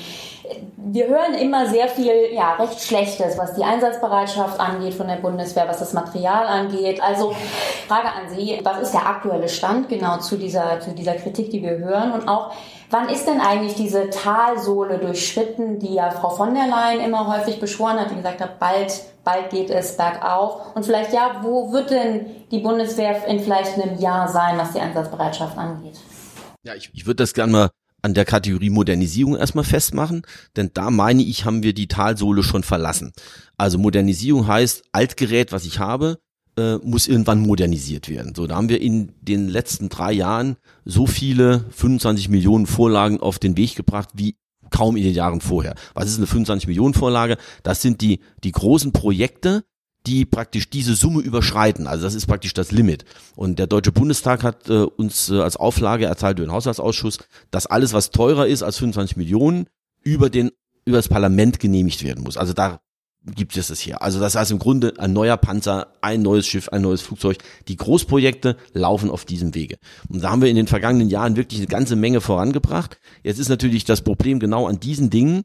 [0.76, 5.67] Wir hören immer sehr viel, ja, recht Schlechtes, was die Einsatzbereitschaft angeht von der Bundeswehr,
[5.67, 7.02] was das Material angeht.
[7.02, 7.34] Also,
[7.88, 11.63] Frage an Sie, was ist der aktuelle Stand genau zu dieser, zu dieser Kritik, die
[11.63, 12.12] wir hören?
[12.12, 12.52] Und auch,
[12.91, 17.60] wann ist denn eigentlich diese Talsohle durchschritten, die ja Frau von der Leyen immer häufig
[17.60, 20.75] beschworen hat, die gesagt hat, bald, bald geht es bergauf?
[20.75, 24.80] Und vielleicht, ja, wo wird denn die Bundeswehr in vielleicht einem Jahr sein, was die
[24.80, 25.99] Einsatzbereitschaft angeht?
[26.63, 27.69] Ja, ich, ich würde das gerne mal
[28.04, 30.23] an der Kategorie Modernisierung erstmal festmachen,
[30.56, 33.13] denn da meine ich, haben wir die Talsohle schon verlassen.
[33.58, 36.17] Also Modernisierung heißt, Altgerät, was ich habe,
[36.57, 38.33] äh, muss irgendwann modernisiert werden.
[38.35, 43.39] So, da haben wir in den letzten drei Jahren so viele 25 Millionen Vorlagen auf
[43.39, 44.35] den Weg gebracht wie
[44.69, 45.75] kaum in den Jahren vorher.
[45.93, 47.37] Was ist eine 25 Millionen Vorlage?
[47.63, 49.63] Das sind die, die großen Projekte,
[50.07, 51.87] die praktisch diese Summe überschreiten.
[51.87, 53.05] Also das ist praktisch das Limit.
[53.35, 57.19] Und der Deutsche Bundestag hat äh, uns äh, als Auflage erteilt durch den Haushaltsausschuss,
[57.51, 59.67] dass alles, was teurer ist als 25 Millionen,
[60.03, 60.51] über den
[60.83, 62.37] über das Parlament genehmigt werden muss.
[62.37, 62.81] Also da
[63.23, 64.01] gibt es das hier.
[64.01, 67.38] Also das heißt im Grunde ein neuer Panzer, ein neues Schiff, ein neues Flugzeug.
[67.67, 69.77] Die Großprojekte laufen auf diesem Wege.
[70.10, 72.99] Und da haben wir in den vergangenen Jahren wirklich eine ganze Menge vorangebracht.
[73.23, 75.43] Jetzt ist natürlich das Problem genau an diesen Dingen,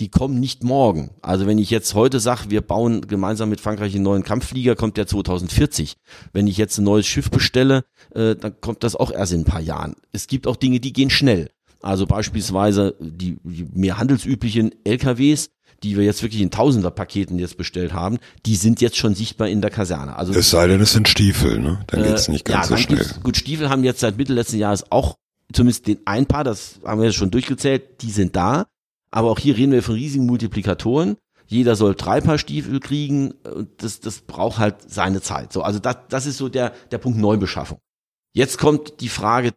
[0.00, 1.10] die kommen nicht morgen.
[1.22, 4.96] Also wenn ich jetzt heute sage, wir bauen gemeinsam mit Frankreich einen neuen Kampfflieger, kommt
[4.96, 5.96] der 2040.
[6.32, 9.44] Wenn ich jetzt ein neues Schiff bestelle, äh, dann kommt das auch erst in ein
[9.44, 9.96] paar Jahren.
[10.12, 11.50] Es gibt auch Dinge, die gehen schnell.
[11.80, 15.50] Also beispielsweise die, die mehr handelsüblichen LKWs,
[15.82, 19.60] die wir jetzt wirklich in Tausenderpaketen jetzt bestellt haben, die sind jetzt schon sichtbar in
[19.60, 20.16] der Kaserne.
[20.16, 21.80] Also Es sei denn, es sind Stiefel, ne?
[21.86, 23.06] Dann geht's nicht ganz ja, so schnell.
[23.22, 25.16] Gut, Stiefel haben jetzt seit Mitte letzten Jahres auch
[25.52, 28.66] zumindest den ein Paar, das haben wir jetzt schon durchgezählt, die sind da.
[29.10, 31.16] Aber auch hier reden wir von riesigen Multiplikatoren.
[31.46, 33.32] Jeder soll drei Paar Stiefel kriegen.
[33.32, 35.52] Und das, das braucht halt seine Zeit.
[35.52, 37.78] So, also das, das ist so der, der Punkt Neubeschaffung.
[38.34, 39.52] Jetzt kommt die Frage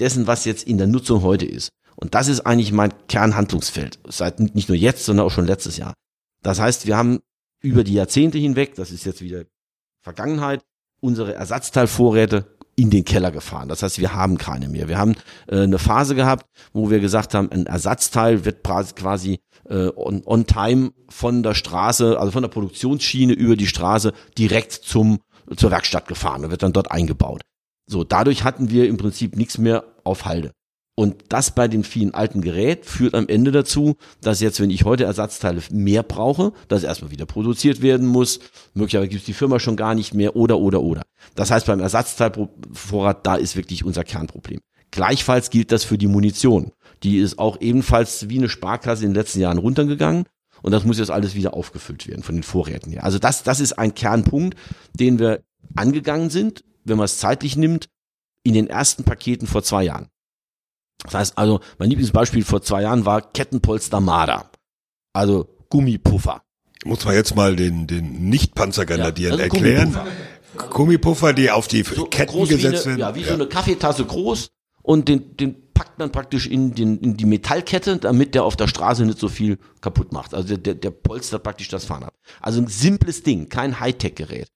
[0.00, 1.70] dessen, was jetzt in der Nutzung heute ist.
[2.00, 3.98] Und das ist eigentlich mein Kernhandlungsfeld.
[4.08, 5.94] Seit nicht nur jetzt, sondern auch schon letztes Jahr.
[6.42, 7.20] Das heißt, wir haben
[7.62, 9.44] über die Jahrzehnte hinweg, das ist jetzt wieder
[10.02, 10.62] Vergangenheit,
[11.00, 13.68] unsere Ersatzteilvorräte in den Keller gefahren.
[13.68, 14.88] Das heißt, wir haben keine mehr.
[14.88, 15.14] Wir haben
[15.48, 20.46] äh, eine Phase gehabt, wo wir gesagt haben, ein Ersatzteil wird quasi äh, on, on
[20.46, 25.18] time von der Straße, also von der Produktionsschiene über die Straße direkt zum
[25.56, 27.42] zur Werkstatt gefahren und wird dann dort eingebaut.
[27.86, 30.52] So, dadurch hatten wir im Prinzip nichts mehr auf Halde.
[30.96, 34.84] Und das bei den vielen alten Gerät führt am Ende dazu, dass jetzt, wenn ich
[34.84, 38.40] heute Ersatzteile mehr brauche, dass erstmal wieder produziert werden muss,
[38.74, 41.02] möglicherweise gibt es die Firma schon gar nicht mehr oder oder oder.
[41.34, 44.60] Das heißt, beim Ersatzteilvorrat, da ist wirklich unser Kernproblem.
[44.90, 46.72] Gleichfalls gilt das für die Munition.
[47.02, 50.24] Die ist auch ebenfalls wie eine Sparkasse in den letzten Jahren runtergegangen.
[50.62, 53.04] Und das muss jetzt alles wieder aufgefüllt werden von den Vorräten her.
[53.04, 54.58] Also das, das ist ein Kernpunkt,
[54.92, 55.42] den wir
[55.74, 57.88] angegangen sind, wenn man es zeitlich nimmt,
[58.42, 60.08] in den ersten Paketen vor zwei Jahren.
[61.04, 64.50] Das heißt also, mein Lieblingsbeispiel vor zwei Jahren war Kettenpolster Marder.
[65.12, 66.42] Also Gummipuffer.
[66.84, 69.98] Muss man jetzt mal den, den Nicht-Panzergrenadieren Ja, also erklären.
[70.70, 72.98] Gummipuffer, die auf die Ketten groß wie gesetzt werden.
[72.98, 74.50] ja, wie so eine Kaffeetasse groß
[74.82, 78.68] und den, den packt man praktisch in, den, in die Metallkette, damit der auf der
[78.68, 80.34] Straße nicht so viel kaputt macht.
[80.34, 82.14] Also der, der, polstert praktisch das Fahren ab.
[82.40, 84.48] Also ein simples Ding, kein Hightech-Gerät.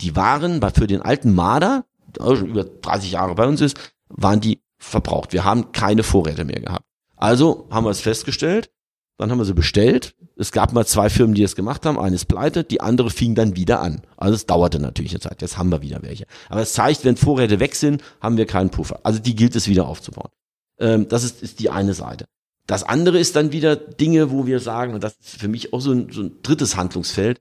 [0.00, 1.84] Die waren bei, für den alten Marder,
[2.18, 3.76] der schon über 30 Jahre bei uns ist,
[4.08, 5.32] waren die verbraucht.
[5.32, 6.84] Wir haben keine Vorräte mehr gehabt.
[7.16, 8.70] Also haben wir es festgestellt,
[9.18, 10.14] dann haben wir sie bestellt.
[10.36, 11.98] Es gab mal zwei Firmen, die es gemacht haben.
[11.98, 14.02] Eine ist pleite, die andere fing dann wieder an.
[14.16, 15.42] Also es dauerte natürlich eine Zeit.
[15.42, 16.26] Jetzt haben wir wieder welche.
[16.48, 19.00] Aber es zeigt, wenn Vorräte weg sind, haben wir keinen Puffer.
[19.04, 20.30] Also die gilt es wieder aufzubauen.
[20.78, 22.26] Ähm, das ist, ist die eine Seite.
[22.66, 25.80] Das andere ist dann wieder Dinge, wo wir sagen, und das ist für mich auch
[25.80, 27.40] so ein, so ein drittes Handlungsfeld,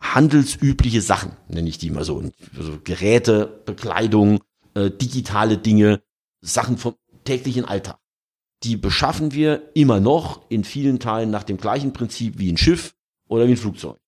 [0.00, 2.22] handelsübliche Sachen, nenne ich die mal so.
[2.56, 4.40] Also Geräte, Bekleidung,
[4.74, 6.02] äh, digitale Dinge,
[6.44, 7.98] Sachen vom täglichen Alltag.
[8.62, 12.94] Die beschaffen wir immer noch in vielen Teilen nach dem gleichen Prinzip wie ein Schiff
[13.28, 13.98] oder wie ein Flugzeug.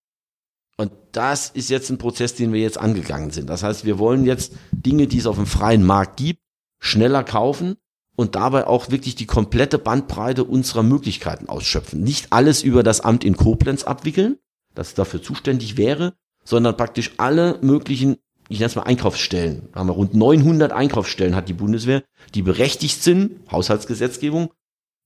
[0.79, 3.49] Und das ist jetzt ein Prozess, den wir jetzt angegangen sind.
[3.49, 6.43] Das heißt, wir wollen jetzt Dinge, die es auf dem freien Markt gibt,
[6.79, 7.77] schneller kaufen
[8.17, 12.03] und dabei auch wirklich die komplette Bandbreite unserer Möglichkeiten ausschöpfen.
[12.03, 14.39] Nicht alles über das Amt in Koblenz abwickeln,
[14.75, 18.17] das dafür zuständig wäre, sondern praktisch alle möglichen,
[18.49, 19.69] ich nenne es mal Einkaufsstellen.
[19.73, 22.03] Da haben wir rund 900 Einkaufsstellen hat die Bundeswehr,
[22.35, 24.53] die berechtigt sind, Haushaltsgesetzgebung,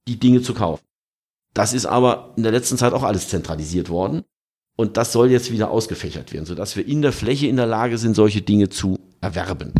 [0.08, 0.82] die Dinge zu kaufen.
[1.54, 4.24] Das ist aber in der letzten Zeit auch alles zentralisiert worden.
[4.76, 7.98] Und das soll jetzt wieder ausgefächert werden, sodass wir in der Fläche in der Lage
[7.98, 9.74] sind, solche Dinge zu erwerben.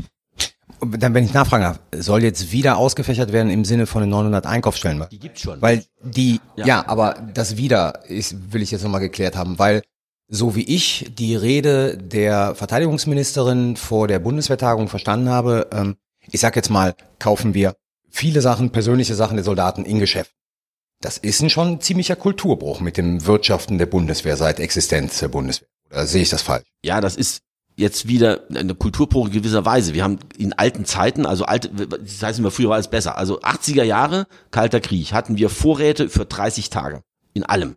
[0.80, 4.10] Und dann, wenn ich nachfragen darf, soll jetzt wieder ausgefächert werden im Sinne von den
[4.10, 5.04] 900 Einkaufsstellen?
[5.10, 5.60] Die gibt's schon.
[5.60, 6.66] Weil die, Ja.
[6.66, 9.82] ja, aber das wieder ist, will ich jetzt nochmal geklärt haben, weil
[10.30, 15.96] so wie ich die Rede der Verteidigungsministerin vor der Bundeswehrtagung verstanden habe, ähm,
[16.30, 17.74] ich sag jetzt mal, kaufen wir
[18.08, 20.32] viele Sachen, persönliche Sachen der Soldaten in Geschäft.
[21.00, 25.68] Das ist ein schon ziemlicher Kulturbruch mit dem Wirtschaften der Bundeswehr seit Existenz der Bundeswehr.
[25.90, 26.66] Oder sehe ich das falsch?
[26.84, 27.42] Ja, das ist
[27.74, 29.94] jetzt wieder eine Kulturbruch in gewisser Weise.
[29.94, 33.18] Wir haben in alten Zeiten, also alte, das heißt immer früher war es besser.
[33.18, 37.02] Also 80er Jahre, Kalter Krieg, hatten wir Vorräte für 30 Tage.
[37.32, 37.76] In allem.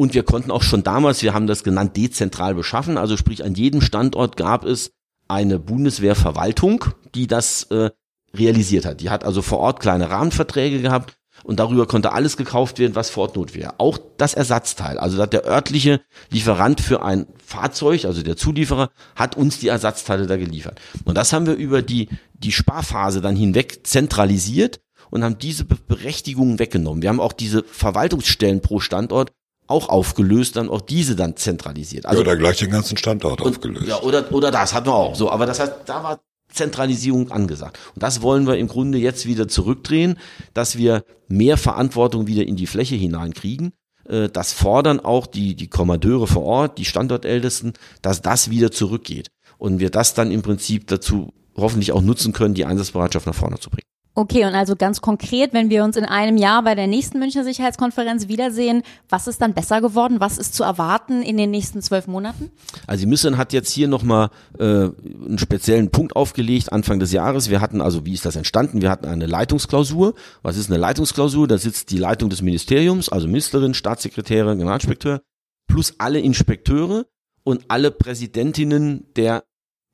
[0.00, 2.96] Und wir konnten auch schon damals, wir haben das genannt, dezentral beschaffen.
[2.96, 4.92] Also sprich, an jedem Standort gab es
[5.28, 7.90] eine Bundeswehrverwaltung, die das äh,
[8.34, 9.02] realisiert hat.
[9.02, 13.10] Die hat also vor Ort kleine Rahmenverträge gehabt und darüber konnte alles gekauft werden, was
[13.10, 13.74] vor Ort not wäre.
[13.76, 14.96] Auch das Ersatzteil.
[14.96, 20.26] Also dass der örtliche Lieferant für ein Fahrzeug, also der Zulieferer, hat uns die Ersatzteile
[20.26, 20.80] da geliefert.
[21.04, 25.76] Und das haben wir über die, die Sparphase dann hinweg zentralisiert und haben diese Be
[25.86, 27.02] Berechtigungen weggenommen.
[27.02, 29.32] Wir haben auch diese Verwaltungsstellen pro Standort
[29.70, 32.04] auch aufgelöst, dann auch diese dann zentralisiert.
[32.04, 33.86] ja, oder gleich den ganzen Standort und, aufgelöst.
[33.86, 35.30] Ja, oder, oder das hatten wir auch so.
[35.30, 36.20] Aber das heißt, da war
[36.52, 37.78] Zentralisierung angesagt.
[37.94, 40.18] Und das wollen wir im Grunde jetzt wieder zurückdrehen,
[40.54, 43.72] dass wir mehr Verantwortung wieder in die Fläche hineinkriegen.
[44.08, 49.28] äh, das fordern auch die, die Kommandeure vor Ort, die Standortältesten, dass das wieder zurückgeht.
[49.58, 53.58] Und wir das dann im Prinzip dazu hoffentlich auch nutzen können, die Einsatzbereitschaft nach vorne
[53.58, 53.89] zu bringen.
[54.14, 57.44] Okay, und also ganz konkret, wenn wir uns in einem Jahr bei der nächsten Münchner
[57.44, 60.18] Sicherheitskonferenz wiedersehen, was ist dann besser geworden?
[60.18, 62.50] Was ist zu erwarten in den nächsten zwölf Monaten?
[62.88, 67.50] Also die Mission hat jetzt hier nochmal äh, einen speziellen Punkt aufgelegt, Anfang des Jahres.
[67.50, 68.82] Wir hatten also, wie ist das entstanden?
[68.82, 70.14] Wir hatten eine Leitungsklausur.
[70.42, 71.46] Was ist eine Leitungsklausur?
[71.46, 75.20] Da sitzt die Leitung des Ministeriums, also Ministerin, Staatssekretäre, Generalinspekteur,
[75.68, 77.06] plus alle Inspekteure
[77.44, 79.44] und alle Präsidentinnen der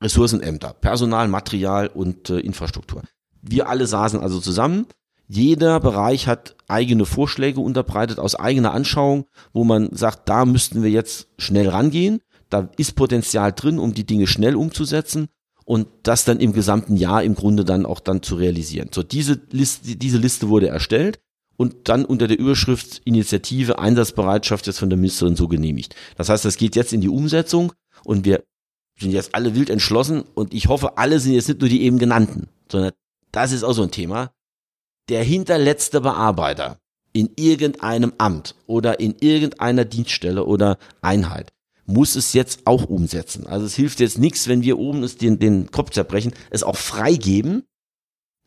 [0.01, 3.03] Ressourcenämter, Personal, Material und äh, Infrastruktur.
[3.41, 4.85] Wir alle saßen also zusammen.
[5.27, 10.89] Jeder Bereich hat eigene Vorschläge unterbreitet aus eigener Anschauung, wo man sagt, da müssten wir
[10.89, 12.21] jetzt schnell rangehen.
[12.49, 15.27] Da ist Potenzial drin, um die Dinge schnell umzusetzen
[15.65, 18.89] und das dann im gesamten Jahr im Grunde dann auch dann zu realisieren.
[18.93, 21.19] So diese Liste, diese Liste wurde erstellt
[21.57, 25.93] und dann unter der Überschrift Initiative Einsatzbereitschaft jetzt von der Ministerin so genehmigt.
[26.15, 27.73] Das heißt, das geht jetzt in die Umsetzung
[28.05, 28.45] und wir
[28.97, 31.99] sind jetzt alle wild entschlossen und ich hoffe, alle sind jetzt nicht nur die eben
[31.99, 32.93] genannten, sondern
[33.37, 34.31] das ist auch so ein Thema,
[35.09, 36.79] der hinterletzte Bearbeiter
[37.13, 41.53] in irgendeinem Amt oder in irgendeiner Dienststelle oder Einheit
[41.85, 43.45] muss es jetzt auch umsetzen.
[43.45, 46.75] Also es hilft jetzt nichts, wenn wir oben es den, den Kopf zerbrechen, es auch
[46.75, 47.63] freigeben.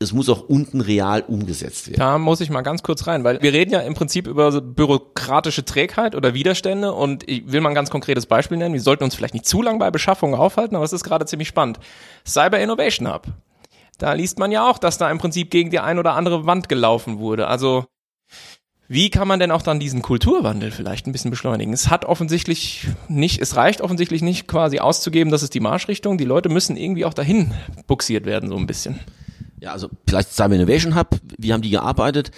[0.00, 2.00] Es muss auch unten real umgesetzt werden.
[2.00, 5.64] Da muss ich mal ganz kurz rein, weil wir reden ja im Prinzip über bürokratische
[5.64, 8.74] Trägheit oder Widerstände und ich will mal ein ganz konkretes Beispiel nennen.
[8.74, 11.48] Wir sollten uns vielleicht nicht zu lange bei Beschaffungen aufhalten, aber es ist gerade ziemlich
[11.48, 11.78] spannend.
[12.26, 13.28] Cyber Innovation Hub.
[14.00, 16.70] Da liest man ja auch, dass da im Prinzip gegen die ein oder andere Wand
[16.70, 17.48] gelaufen wurde.
[17.48, 17.84] Also
[18.88, 21.74] wie kann man denn auch dann diesen Kulturwandel vielleicht ein bisschen beschleunigen?
[21.74, 26.16] Es hat offensichtlich nicht, es reicht offensichtlich nicht quasi auszugeben, das ist die Marschrichtung.
[26.16, 27.52] Die Leute müssen irgendwie auch dahin
[27.86, 28.98] buxiert werden, so ein bisschen.
[29.60, 32.30] Ja, also vielleicht Cyber Innovation Hub, wie haben die gearbeitet?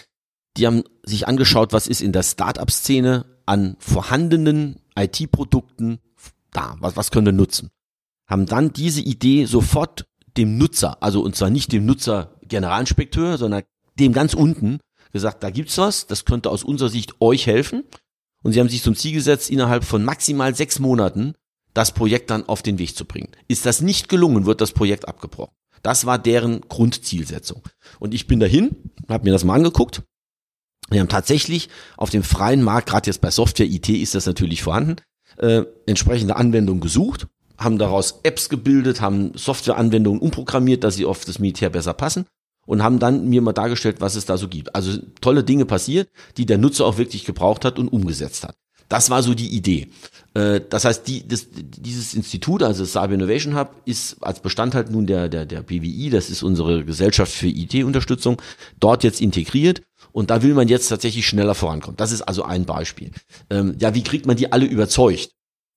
[0.57, 6.01] Die haben sich angeschaut, was ist in der Startup-Szene an vorhandenen IT-Produkten
[6.51, 7.71] da, was, was können wir nutzen?
[8.27, 13.63] Haben dann diese Idee sofort dem Nutzer, also und zwar nicht dem Nutzer Generalinspekteur, sondern
[13.99, 14.81] dem ganz unten
[15.13, 17.85] gesagt, da gibt's was, das könnte aus unserer Sicht euch helfen.
[18.43, 21.35] Und sie haben sich zum Ziel gesetzt, innerhalb von maximal sechs Monaten
[21.75, 23.31] das Projekt dann auf den Weg zu bringen.
[23.49, 25.55] Ist das nicht gelungen, wird das Projekt abgebrochen.
[25.83, 27.63] Das war deren Grundzielsetzung.
[27.99, 28.77] Und ich bin dahin,
[29.09, 30.03] habe mir das mal angeguckt.
[30.91, 34.63] Wir haben tatsächlich auf dem freien Markt, gerade jetzt bei Software IT ist das natürlich
[34.63, 34.97] vorhanden,
[35.39, 37.27] äh, entsprechende Anwendungen gesucht
[37.59, 42.27] haben daraus Apps gebildet, haben Softwareanwendungen umprogrammiert, dass sie auf das Militär besser passen
[42.67, 44.75] und haben dann mir mal dargestellt, was es da so gibt.
[44.75, 48.57] Also tolle Dinge passiert, die der Nutzer auch wirklich gebraucht hat und umgesetzt hat.
[48.89, 49.89] Das war so die Idee.
[50.35, 54.85] Äh, das heißt, die, das, dieses Institut, also das Cyber Innovation Hub, ist als Bestandteil
[54.91, 58.41] nun der, der, der BWI, das ist unsere Gesellschaft für IT-Unterstützung,
[58.81, 59.81] dort jetzt integriert.
[60.13, 61.97] Und da will man jetzt tatsächlich schneller vorankommen.
[61.97, 63.13] Das ist also ein Beispiel.
[63.49, 65.31] Ähm, ja, wie kriegt man die alle überzeugt?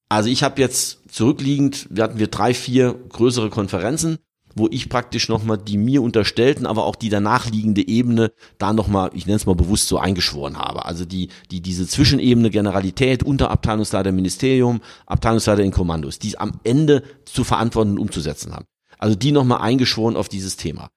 [0.10, 4.18] Also ich habe jetzt zurückliegend, hatten wir drei, vier größere Konferenzen,
[4.54, 9.12] wo ich praktisch nochmal die mir unterstellten, aber auch die danach liegende Ebene da nochmal,
[9.14, 10.86] ich nenne es mal bewusst so eingeschworen habe.
[10.86, 17.04] Also die, die, diese Zwischenebene Generalität, Unterabteilungsleiter Ministerium, Abteilungsleiter in Kommandos, die es am Ende
[17.24, 18.66] zu verantworten und umzusetzen haben.
[18.98, 20.90] Also die nochmal eingeschworen auf dieses Thema.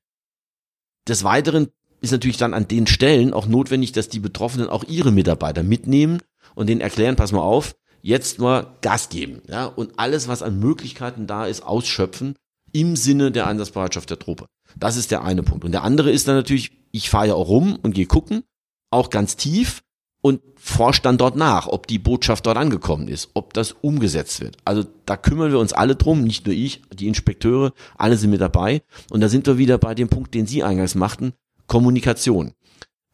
[1.09, 1.69] Des Weiteren
[2.01, 6.23] ist natürlich dann an den Stellen auch notwendig, dass die Betroffenen auch ihre Mitarbeiter mitnehmen
[6.55, 10.59] und denen erklären, pass mal auf, jetzt mal Gas geben, ja, und alles, was an
[10.59, 12.35] Möglichkeiten da ist, ausschöpfen
[12.73, 14.47] im Sinne der Einsatzbereitschaft der Truppe.
[14.77, 15.65] Das ist der eine Punkt.
[15.65, 18.43] Und der andere ist dann natürlich, ich fahre ja auch rum und gehe gucken,
[18.91, 19.83] auch ganz tief
[20.21, 24.57] und forscht dann dort nach, ob die Botschaft dort angekommen ist, ob das umgesetzt wird.
[24.65, 28.41] Also da kümmern wir uns alle drum, nicht nur ich, die Inspekteure, alle sind mit
[28.41, 28.83] dabei.
[29.11, 31.33] Und da sind wir wieder bei dem Punkt, den Sie eingangs machten,
[31.67, 32.53] Kommunikation.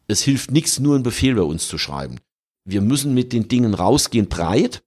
[0.07, 2.17] Es hilft nichts, nur einen Befehl bei uns zu schreiben
[2.65, 4.83] wir müssen mit den Dingen rausgehen, breit,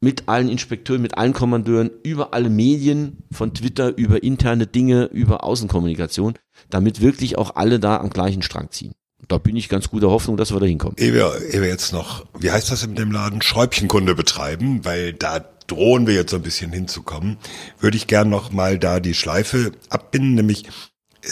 [0.00, 5.42] mit allen Inspekteuren, mit allen Kommandeuren, über alle Medien, von Twitter, über interne Dinge, über
[5.42, 6.34] Außenkommunikation,
[6.70, 8.92] damit wirklich auch alle da am gleichen Strang ziehen.
[9.28, 10.96] Da bin ich ganz guter Hoffnung, dass wir da hinkommen.
[10.98, 15.14] Ehe wir, ehe wir jetzt noch, wie heißt das in dem Laden, Schräubchenkunde betreiben, weil
[15.14, 17.38] da drohen wir jetzt so ein bisschen hinzukommen,
[17.80, 20.64] würde ich gern noch mal da die Schleife abbinden, nämlich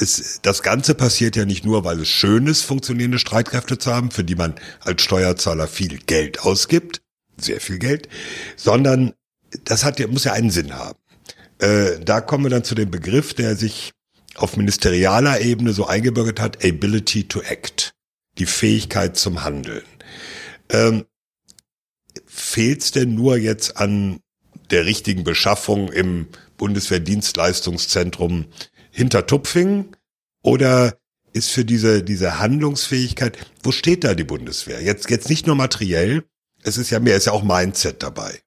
[0.00, 4.11] es, das Ganze passiert ja nicht nur, weil es schön ist, funktionierende Streitkräfte zu haben,
[4.11, 7.02] für die man als Steuerzahler viel Geld ausgibt,
[7.37, 8.09] sehr viel Geld,
[8.57, 9.14] sondern
[9.64, 10.98] das hat ja, muss ja einen Sinn haben.
[11.59, 13.92] Äh, da kommen wir dann zu dem Begriff, der sich
[14.35, 17.94] auf ministerialer Ebene so eingebürgert hat, Ability to Act,
[18.38, 19.85] die Fähigkeit zum Handeln.
[20.70, 21.05] Ähm,
[22.26, 24.20] Fehlt es denn nur jetzt an
[24.70, 28.46] der richtigen Beschaffung im Bundeswehrdienstleistungszentrum
[28.92, 29.96] hinter Tupfingen
[30.42, 30.96] oder
[31.33, 34.83] ist für diese, diese Handlungsfähigkeit, wo steht da die Bundeswehr?
[34.83, 36.24] Jetzt, jetzt nicht nur materiell,
[36.62, 38.40] Es ist ja mehr, ist ja auch Mindset dabei.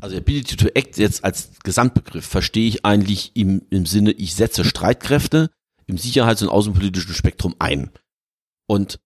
[0.00, 4.64] Also Ability to Act jetzt als Gesamtbegriff verstehe ich eigentlich im, im Sinne, ich setze
[4.64, 5.50] Streitkräfte
[5.86, 7.90] im sicherheits- und außenpolitischen Spektrum ein.
[8.66, 9.00] Und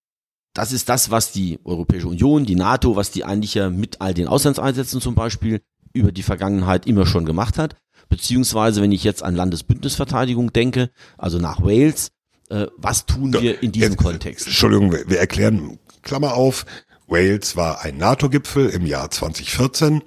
[0.54, 4.12] das ist das, was die Europäische Union, die NATO, was die eigentlich ja mit all
[4.12, 5.62] den Auslandseinsätzen zum Beispiel
[5.94, 7.76] über die Vergangenheit immer schon gemacht hat.
[8.12, 12.12] Beziehungsweise, wenn ich jetzt an Landesbündnisverteidigung denke, also nach Wales,
[12.50, 14.46] äh, was tun wir in diesem Jetzt, Kontext?
[14.48, 16.66] Entschuldigung, wir, wir erklären, Klammer auf,
[17.06, 20.02] Wales war ein NATO-Gipfel im Jahr 2014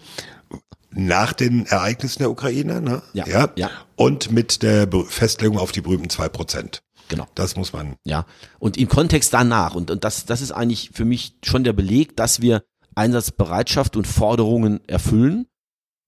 [0.91, 3.01] nach den Ereignissen der Ukraine, ne?
[3.13, 3.49] Ja, ja.
[3.55, 3.71] ja.
[3.95, 6.83] Und mit der Festlegung auf die berühmten zwei Prozent.
[7.07, 7.25] Genau.
[7.33, 7.95] Das muss man.
[8.03, 8.27] Ja.
[8.59, 12.15] Und im Kontext danach, und, und das, das ist eigentlich für mich schon der Beleg,
[12.15, 12.61] dass wir
[12.93, 15.47] Einsatzbereitschaft und Forderungen erfüllen,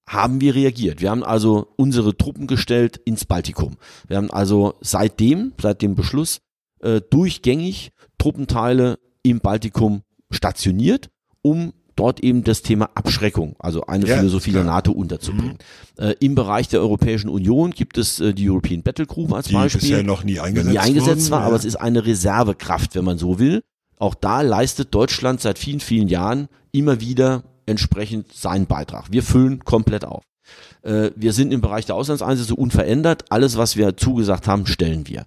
[0.08, 1.02] haben wir reagiert.
[1.02, 3.76] Wir haben also unsere Truppen gestellt ins Baltikum.
[4.08, 6.40] Wir haben also seitdem, seit dem Beschluss,
[6.80, 11.10] äh, durchgängig Truppenteile im Baltikum stationiert,
[11.42, 14.76] um dort eben das Thema Abschreckung, also eine Ja, Philosophie der klar.
[14.76, 15.58] NATO unterzubringen.
[15.98, 19.54] Äh, Im Bereich der Europäischen Union gibt es äh, die European Battle Group als Die
[19.54, 21.48] Beispiel bisher noch nie eingesetzt nie eingesetzt wurden, war, ja.
[21.48, 23.64] aber es ist eine Reservekraft, wenn man so will.
[23.98, 29.12] Auch da leistet Deutschland seit vielen, vielen Jahren immer wieder entsprechend seinen Beitrag.
[29.12, 30.24] Wir füllen komplett auf.
[30.82, 33.26] Äh, Wir sind im Bereich der Auslandseinsätze unverändert.
[33.30, 35.26] Alles, was wir zugesagt haben, stellen wir.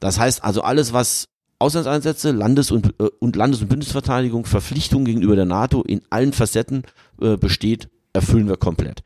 [0.00, 1.26] Das heißt also alles, was
[1.58, 6.82] Auslandseinsätze, Landes- und, äh, und Landes- und Bündnisverteidigung, Verpflichtungen gegenüber der NATO in allen Facetten
[7.20, 9.02] äh, besteht, erfüllen wir komplett.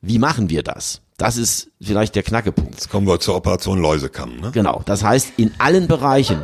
[0.00, 1.01] Wie machen wir das?
[1.18, 2.72] Das ist vielleicht der Knackepunkt.
[2.72, 4.50] Jetzt kommen wir zur Operation Läusekamm, ne?
[4.52, 6.42] Genau, das heißt in allen Bereichen.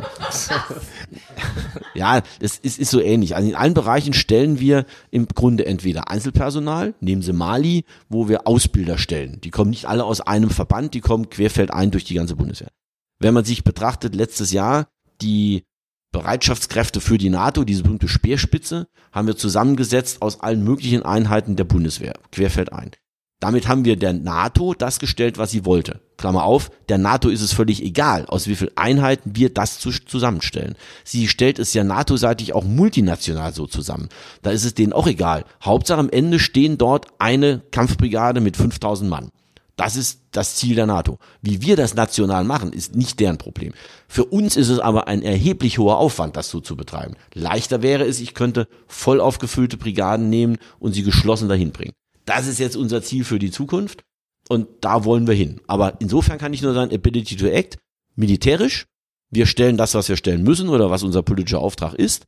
[1.95, 3.35] ja, es ist, ist so ähnlich.
[3.35, 8.47] Also in allen Bereichen stellen wir im Grunde entweder Einzelpersonal, nehmen Sie Mali, wo wir
[8.47, 9.41] Ausbilder stellen.
[9.41, 12.71] Die kommen nicht alle aus einem Verband, die kommen querfeldein durch die ganze Bundeswehr.
[13.19, 14.87] Wenn man sich betrachtet, letztes Jahr
[15.21, 15.65] die
[16.11, 21.65] Bereitschaftskräfte für die NATO, diese berühmte Speerspitze, haben wir zusammengesetzt aus allen möglichen Einheiten der
[21.65, 22.91] Bundeswehr, querfeldein.
[23.39, 26.01] Damit haben wir der NATO das gestellt, was sie wollte.
[26.17, 29.91] Klammer auf, der NATO ist es völlig egal, aus wie viel Einheiten wir das zu,
[29.91, 30.75] zusammenstellen.
[31.05, 34.09] Sie stellt es ja NATO-seitig auch multinational so zusammen.
[34.41, 35.45] Da ist es denen auch egal.
[35.63, 39.31] Hauptsache am Ende stehen dort eine Kampfbrigade mit 5000 Mann.
[39.77, 41.19] Das ist das Ziel der NATO.
[41.41, 43.71] Wie wir das national machen, ist nicht deren Problem.
[44.09, 47.15] Für uns ist es aber ein erheblich hoher Aufwand, das so zu betreiben.
[47.33, 51.93] Leichter wäre es, ich könnte voll aufgefüllte Brigaden nehmen und sie geschlossen dahin bringen.
[52.29, 54.03] Das ist jetzt unser Ziel für die Zukunft
[54.49, 55.61] und da wollen wir hin.
[55.65, 57.79] Aber insofern kann ich nur sagen, Ability to Act,
[58.15, 58.85] militärisch,
[59.31, 62.27] wir stellen das, was wir stellen müssen oder was unser politischer Auftrag ist.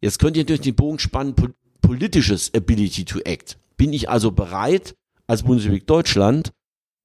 [0.00, 3.60] Jetzt könnt ihr durch den Bogen spannen, pol politisches Ability to Act.
[3.76, 4.96] Bin ich also bereit,
[5.28, 6.50] als Bundesrepublik Deutschland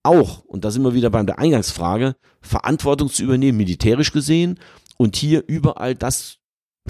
[0.02, 4.60] auch, und da sind wir wieder bei der Eingangsfrage, Verantwortung zu übernehmen, militärisch gesehen,
[4.98, 6.40] und hier überall das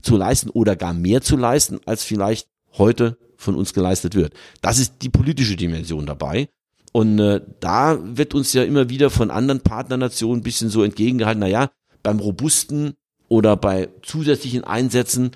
[0.02, 4.34] zu leisten oder gar mehr zu leisten, als vielleicht heute von uns geleistet wird.
[4.62, 6.50] Das ist die politische Dimension dabei.
[6.92, 11.40] Und äh, da wird uns ja immer wieder von anderen Partnernationen ein bisschen so entgegengehalten,
[11.40, 11.72] na ja,
[12.04, 12.94] beim robusten
[13.28, 15.32] oder bei zusätzlichen Einsätzen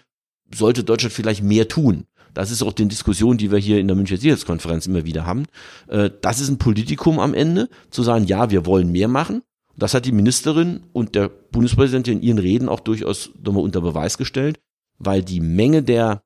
[0.54, 2.06] sollte Deutschland vielleicht mehr tun.
[2.34, 5.46] Das ist auch die Diskussion, die wir hier in der Münchner Sicherheitskonferenz immer wieder haben.
[5.88, 9.42] Äh, Das ist ein Politikum am Ende, zu sagen, ja, wir wollen mehr machen.
[9.76, 14.18] Das hat die Ministerin und der Bundespräsident in ihren Reden auch durchaus nochmal unter Beweis
[14.18, 14.60] gestellt,
[15.00, 16.22] weil die Menge der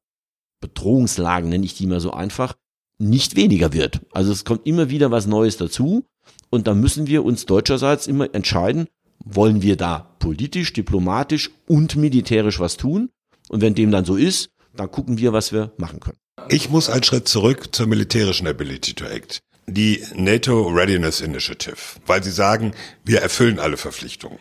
[0.62, 2.56] Bedrohungslagen, nenne ich die mal so einfach,
[2.97, 4.02] nicht weniger wird.
[4.12, 6.06] Also es kommt immer wieder was Neues dazu
[6.50, 8.88] und da müssen wir uns deutscherseits immer entscheiden,
[9.26, 13.10] wollen wir da politisch, diplomatisch und militärisch was tun?
[13.50, 16.17] Und wenn dem dann so ist, dann gucken wir, was wir machen können.
[16.50, 19.41] Ich muss einen Schritt zurück zur militärischen Ability to Act.
[19.67, 22.74] Die NATO Readiness Initiative, weil sie sagen,
[23.06, 24.39] wir erfüllen alle Verpflichtungen.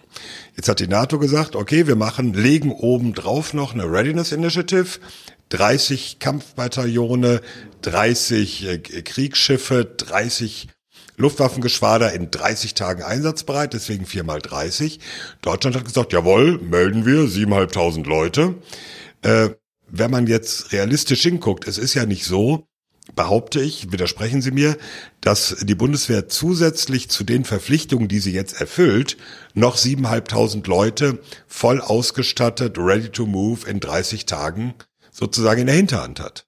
[0.56, 4.98] Jetzt hat die NATO gesagt, okay, wir machen, legen oben drauf noch eine Readiness Initiative,
[5.50, 7.40] 30 Kampfbataillone,
[7.82, 10.68] 30 äh, Kriegsschiffe, 30
[11.16, 15.00] Luftwaffengeschwader in 30 Tagen einsatzbereit, deswegen 4 mal 30.
[15.42, 18.54] Deutschland hat gesagt, jawohl, melden wir, 7.500 Leute.
[19.22, 19.50] Äh,
[19.88, 22.64] wenn man jetzt realistisch hinguckt, es ist ja nicht so,
[23.16, 24.76] behaupte ich, widersprechen Sie mir,
[25.20, 29.16] dass die Bundeswehr zusätzlich zu den Verpflichtungen, die sie jetzt erfüllt,
[29.52, 34.74] noch 7.500 Leute voll ausgestattet, ready to move in 30 Tagen
[35.20, 36.46] sozusagen in der Hinterhand hat.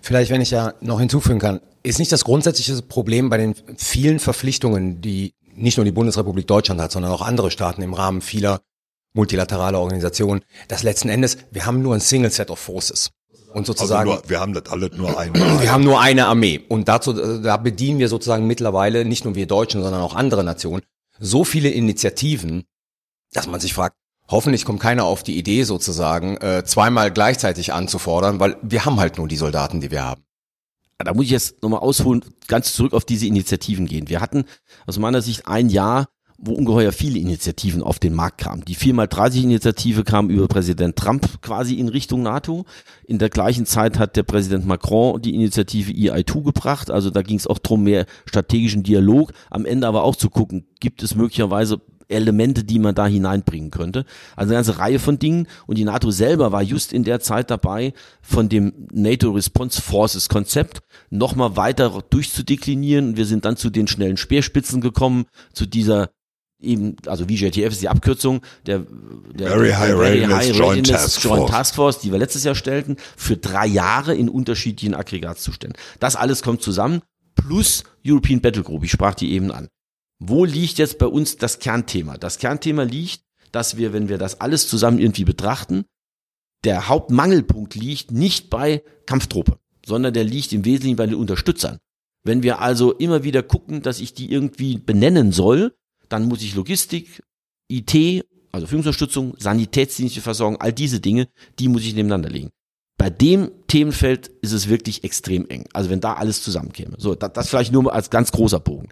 [0.00, 4.18] Vielleicht, wenn ich ja noch hinzufügen kann, ist nicht das grundsätzliche Problem bei den vielen
[4.18, 8.60] Verpflichtungen, die nicht nur die Bundesrepublik Deutschland hat, sondern auch andere Staaten im Rahmen vieler
[9.12, 13.10] multilateraler Organisationen, dass letzten Endes, wir haben nur ein Single Set of Forces.
[13.52, 15.34] Und sozusagen, Also nur, wir haben das alle nur eine.
[15.34, 16.60] wir haben nur eine Armee.
[16.68, 20.44] Und dazu, äh, da bedienen wir sozusagen mittlerweile, nicht nur wir Deutschen, sondern auch andere
[20.44, 20.82] Nationen,
[21.18, 22.64] so viele Initiativen,
[23.32, 23.96] dass man sich fragt,
[24.30, 29.16] Hoffentlich kommt keiner auf die Idee sozusagen, äh, zweimal gleichzeitig anzufordern, weil wir haben halt
[29.16, 30.22] nur die Soldaten, die wir haben.
[30.98, 34.08] Da muss ich jetzt nochmal ausholen, ganz zurück auf diese Initiativen gehen.
[34.08, 34.44] Wir hatten
[34.86, 36.08] aus meiner Sicht ein Jahr,
[36.38, 38.64] wo ungeheuer viele Initiativen auf den Markt kamen.
[38.64, 42.64] Die 4x30-Initiative kam über Präsident Trump quasi in Richtung NATO.
[43.06, 46.90] In der gleichen Zeit hat der Präsident Macron die Initiative EI2 gebracht.
[46.90, 49.32] Also da ging es auch drum mehr strategischen Dialog.
[49.50, 54.04] Am Ende aber auch zu gucken, gibt es möglicherweise Elemente, die man da hineinbringen könnte.
[54.34, 55.46] Also eine ganze Reihe von Dingen.
[55.66, 57.92] Und die NATO selber war just in der Zeit dabei,
[58.22, 60.80] von dem NATO Response Forces Konzept
[61.10, 63.16] nochmal weiter durchzudeklinieren.
[63.16, 66.10] Wir sind dann zu den schnellen Speerspitzen gekommen, zu dieser
[66.60, 68.84] eben, also VJTF ist die Abkürzung der,
[69.32, 71.50] der Very High der Readiness Joint Task Joint Force.
[71.50, 75.78] Task Force, die wir letztes Jahr stellten, für drei Jahre in unterschiedlichen Aggregatzuständen.
[76.00, 77.02] Das alles kommt zusammen,
[77.34, 79.68] plus European Battle Group, ich sprach die eben an.
[80.18, 82.16] Wo liegt jetzt bei uns das Kernthema?
[82.16, 85.84] Das Kernthema liegt, dass wir, wenn wir das alles zusammen irgendwie betrachten,
[86.64, 91.78] der Hauptmangelpunkt liegt nicht bei Kampftruppe, sondern der liegt im Wesentlichen bei den Unterstützern.
[92.24, 95.74] Wenn wir also immer wieder gucken, dass ich die irgendwie benennen soll,
[96.08, 97.22] dann muss ich Logistik,
[97.68, 102.50] IT, also Führungsunterstützung, sanitätsdienstliche Versorgung, all diese Dinge, die muss ich nebeneinander legen.
[102.96, 105.68] Bei dem Themenfeld ist es wirklich extrem eng.
[105.72, 106.96] Also wenn da alles zusammenkäme.
[106.98, 108.88] So, das, das vielleicht nur als ganz großer Bogen.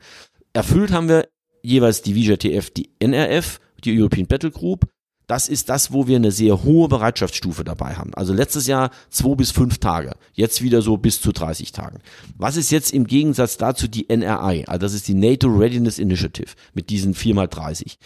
[0.57, 1.29] Erfüllt haben wir
[1.63, 4.87] jeweils die VJTF, die NRF, die European Battle Group.
[5.27, 8.15] Das ist das, wo wir eine sehr hohe Bereitschaftsstufe dabei haben.
[8.15, 10.15] Also letztes Jahr zwei bis fünf Tage.
[10.33, 11.99] Jetzt wieder so bis zu 30 Tagen.
[12.39, 14.65] Was ist jetzt im Gegensatz dazu die NRI?
[14.67, 17.97] Also das ist die NATO Readiness Initiative mit diesen 4x30.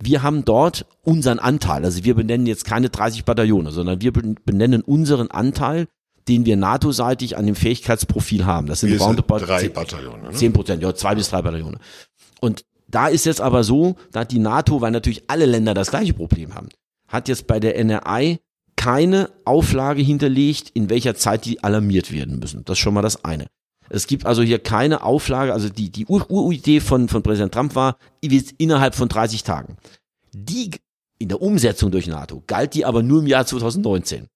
[0.00, 1.84] Wir haben dort unseren Anteil.
[1.84, 5.88] Also wir benennen jetzt keine 30 Bataillone, sondern wir benennen unseren Anteil,
[6.28, 8.66] den wir NATO-seitig an dem Fähigkeitsprofil haben.
[8.66, 10.30] Das sind Wir sind roundabout drei 10 Bataillone, ne?
[10.32, 11.78] 10 Prozent, ja, zwei bis drei Bataillone.
[12.40, 15.90] Und da ist jetzt aber so, da hat die NATO, weil natürlich alle Länder das
[15.90, 16.68] gleiche Problem haben,
[17.08, 18.38] hat jetzt bei der NRI
[18.76, 22.64] keine Auflage hinterlegt, in welcher Zeit die alarmiert werden müssen.
[22.64, 23.46] Das ist schon mal das eine.
[23.90, 27.74] Es gibt also hier keine Auflage, also die, die Ur- Uridee von, von Präsident Trump
[27.74, 27.96] war,
[28.58, 29.76] innerhalb von 30 Tagen.
[30.32, 30.70] Die
[31.18, 34.28] in der Umsetzung durch NATO galt die aber nur im Jahr 2019.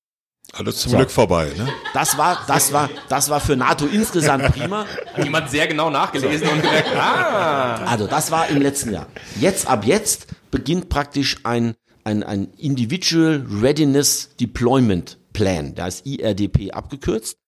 [0.53, 0.96] Alles zum So.
[0.98, 1.68] Glück vorbei, ne?
[1.94, 4.84] Das war, das war, das war für NATO insgesamt prima.
[5.14, 9.07] Hat jemand sehr genau nachgelesen und gemerkt, ah, Also das war im letzten Jahr.
[9.40, 11.74] Jetzt, ab jetzt beginnt praktisch ein,
[12.05, 15.74] ein, ein Individual Readiness Deployment Plan.
[15.74, 17.38] Da ist IRDP abgekürzt.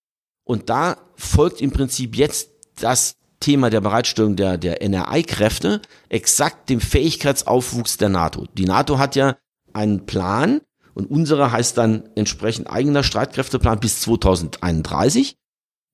[0.44, 2.50] Und da folgt im Prinzip jetzt
[2.80, 8.46] das Thema der Bereitstellung der, der NRI-Kräfte exakt dem Fähigkeitsaufwuchs der NATO.
[8.56, 9.36] Die NATO hat ja
[9.74, 10.62] einen Plan
[10.94, 15.36] und unsere heißt dann entsprechend eigener Streitkräfteplan bis 2031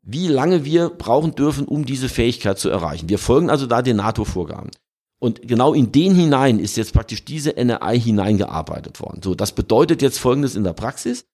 [0.02, 3.08] wie lange wir brauchen dürfen, um diese Fähigkeit zu erreichen.
[3.08, 4.70] Wir folgen also da den NATO-Vorgaben.
[5.18, 9.20] Und genau in den hinein ist jetzt praktisch diese NRI hineingearbeitet worden.
[9.22, 11.26] So, das bedeutet jetzt Folgendes in der Praxis.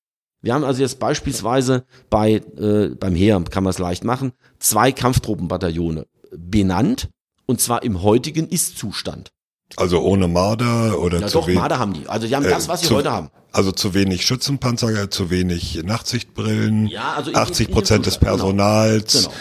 [0.42, 4.90] Wir haben also jetzt beispielsweise bei, äh, beim Heer, kann man es leicht machen, zwei
[4.90, 6.06] Kampftruppenbataillone
[6.36, 7.08] benannt,
[7.46, 9.30] und zwar im heutigen Ist-Zustand.
[9.76, 11.48] Also ohne Marder oder Ja zu doch.
[11.48, 12.08] Marder haben die.
[12.08, 13.30] Also die haben Äh, das, was sie heute haben.
[13.56, 18.14] Also zu wenig Schützenpanzer, zu wenig Nachtsichtbrillen, Ja, also in- 80 in- in Prozent des
[18.14, 18.44] Zustand, genau.
[18.52, 19.12] Personals.
[19.24, 19.34] Genau.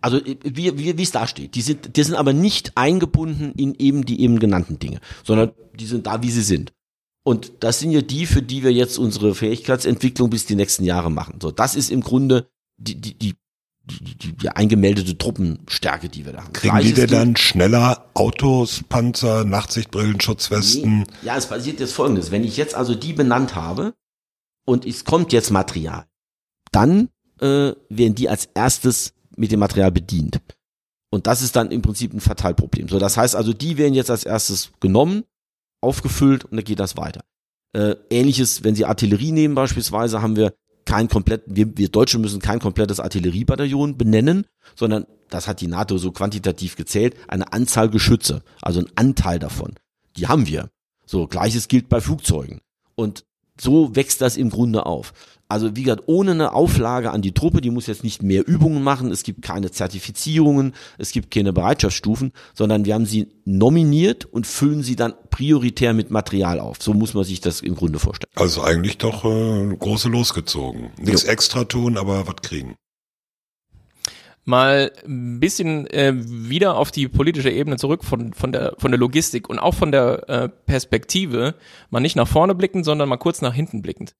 [0.00, 1.54] Also äh, wie, wie, wie es da steht.
[1.54, 5.86] Die sind, die sind aber nicht eingebunden in eben die eben genannten Dinge, sondern die
[5.86, 6.72] sind da, wie sie sind.
[7.24, 11.10] Und das sind ja die, für die wir jetzt unsere Fähigkeitsentwicklung bis die nächsten Jahre
[11.10, 11.38] machen.
[11.40, 13.34] So, das ist im Grunde die, die, die,
[13.88, 16.52] die, die, die eingemeldete Truppenstärke, die wir da haben.
[16.52, 21.04] Kriegen die Gleiches denn gilt- dann schneller Autos, Panzer, Nachtsichtbrillen, Schutzwesten?
[21.22, 22.30] Ja, es passiert jetzt folgendes.
[22.30, 23.94] Wenn ich jetzt also die benannt habe
[24.66, 26.06] und es kommt jetzt Material,
[26.72, 27.08] dann
[27.40, 30.40] äh, werden die als erstes mit dem Material bedient.
[31.10, 32.88] Und das ist dann im Prinzip ein Fatalproblem.
[32.88, 35.24] So, das heißt also, die werden jetzt als erstes genommen,
[35.80, 37.22] aufgefüllt und dann geht das weiter.
[37.72, 40.52] Äh, Ähnliches, wenn Sie Artillerie nehmen beispielsweise, haben wir
[40.88, 45.98] kein komplett, wir, wir Deutsche müssen kein komplettes Artilleriebataillon benennen, sondern das hat die NATO
[45.98, 49.74] so quantitativ gezählt, eine Anzahl Geschütze, also ein Anteil davon.
[50.16, 50.70] Die haben wir.
[51.04, 52.62] So, gleiches gilt bei Flugzeugen.
[52.94, 53.26] Und
[53.60, 55.12] so wächst das im Grunde auf.
[55.50, 58.82] Also wie gesagt, ohne eine Auflage an die Truppe, die muss jetzt nicht mehr Übungen
[58.82, 64.46] machen, es gibt keine Zertifizierungen, es gibt keine Bereitschaftsstufen, sondern wir haben sie nominiert und
[64.46, 66.82] füllen sie dann prioritär mit Material auf.
[66.82, 68.30] So muss man sich das im Grunde vorstellen.
[68.34, 70.90] Also eigentlich doch äh, große losgezogen.
[70.98, 72.76] Nichts extra tun, aber was kriegen.
[74.44, 79.00] mal ein bisschen äh, wieder auf die politische Ebene zurück von, von, der, von der
[79.00, 81.54] Logistik und auch von der äh, Perspektive,
[81.88, 84.12] mal nicht nach vorne blickend, sondern mal kurz nach hinten blickend.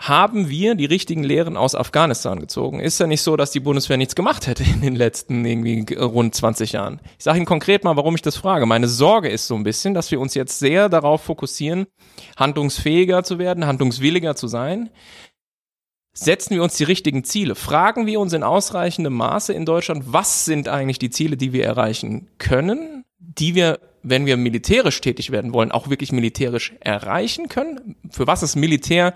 [0.00, 2.80] Haben wir die richtigen Lehren aus Afghanistan gezogen?
[2.80, 6.34] Ist ja nicht so, dass die Bundeswehr nichts gemacht hätte in den letzten irgendwie rund
[6.34, 7.00] 20 Jahren.
[7.18, 8.64] Ich sage Ihnen konkret mal, warum ich das frage.
[8.66, 11.86] Meine Sorge ist so ein bisschen, dass wir uns jetzt sehr darauf fokussieren,
[12.36, 14.90] handlungsfähiger zu werden, handlungswilliger zu sein.
[16.14, 17.54] Setzen wir uns die richtigen Ziele?
[17.54, 21.64] Fragen wir uns in ausreichendem Maße in Deutschland, was sind eigentlich die Ziele, die wir
[21.64, 27.96] erreichen können, die wir, wenn wir militärisch tätig werden wollen, auch wirklich militärisch erreichen können?
[28.10, 29.14] Für was ist Militär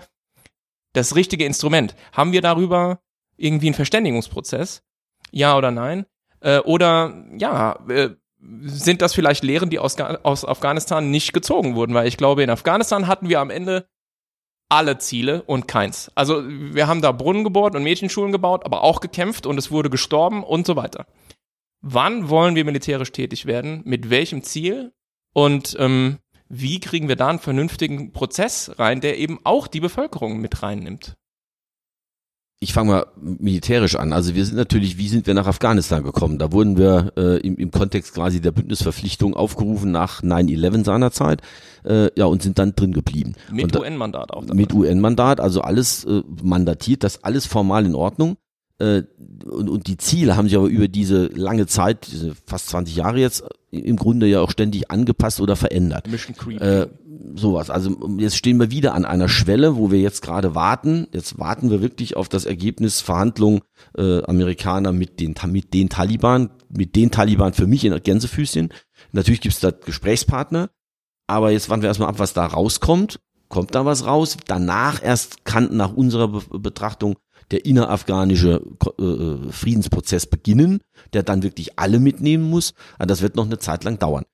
[0.97, 1.95] das richtige Instrument?
[2.11, 2.99] Haben wir darüber
[3.37, 4.83] irgendwie einen Verständigungsprozess?
[5.31, 6.05] Ja oder nein?
[6.41, 8.09] Äh, oder ja, äh,
[8.61, 11.93] sind das vielleicht Lehren, die aus, aus Afghanistan nicht gezogen wurden?
[11.93, 13.87] Weil ich glaube, in Afghanistan hatten wir am Ende
[14.69, 16.11] alle Ziele und keins.
[16.15, 19.89] Also wir haben da Brunnen gebohrt und Mädchenschulen gebaut, aber auch gekämpft und es wurde
[19.89, 21.07] gestorben und so weiter.
[21.81, 23.81] Wann wollen wir militärisch tätig werden?
[23.85, 24.93] Mit welchem Ziel?
[25.33, 26.17] Und ähm,
[26.49, 31.15] wie kriegen wir da einen vernünftigen Prozess rein, der eben auch die Bevölkerung mit reinnimmt?
[32.59, 34.13] ich fange mal militärisch an.
[34.13, 36.39] Also wir sind natürlich, wie sind wir nach Afghanistan gekommen?
[36.39, 41.41] Da wurden wir äh, im, im Kontext quasi der Bündnisverpflichtung aufgerufen nach 9-11 seinerzeit
[41.85, 43.35] äh, ja, und sind dann drin geblieben.
[43.51, 44.43] Mit UN-Mandat auch.
[44.45, 48.37] Mit UN-Mandat, also alles äh, mandatiert, das alles formal in Ordnung.
[48.79, 49.03] Äh,
[49.45, 53.19] und, und die Ziele haben sich aber über diese lange Zeit, diese fast 20 Jahre
[53.19, 56.07] jetzt, im Grunde ja auch ständig angepasst oder verändert.
[56.07, 56.61] Mission Creep.
[56.61, 56.87] Äh,
[57.35, 57.69] sowas.
[57.69, 61.07] Also jetzt stehen wir wieder an einer Schwelle, wo wir jetzt gerade warten.
[61.11, 63.61] Jetzt warten wir wirklich auf das Ergebnis Verhandlungen
[63.97, 68.69] äh, Amerikaner mit den mit den Taliban, mit den Taliban für mich in Gänsefüßchen.
[69.11, 70.69] Natürlich gibt's da Gesprächspartner,
[71.27, 73.19] aber jetzt warten wir erstmal ab, was da rauskommt.
[73.49, 74.37] Kommt da was raus?
[74.45, 77.15] Danach erst kann nach unserer Be Betrachtung
[77.51, 78.61] der innerafghanische
[78.99, 80.81] äh, Friedensprozess beginnen,
[81.13, 82.73] der dann wirklich alle mitnehmen muss.
[82.97, 84.25] Aber das wird noch eine Zeit lang dauern.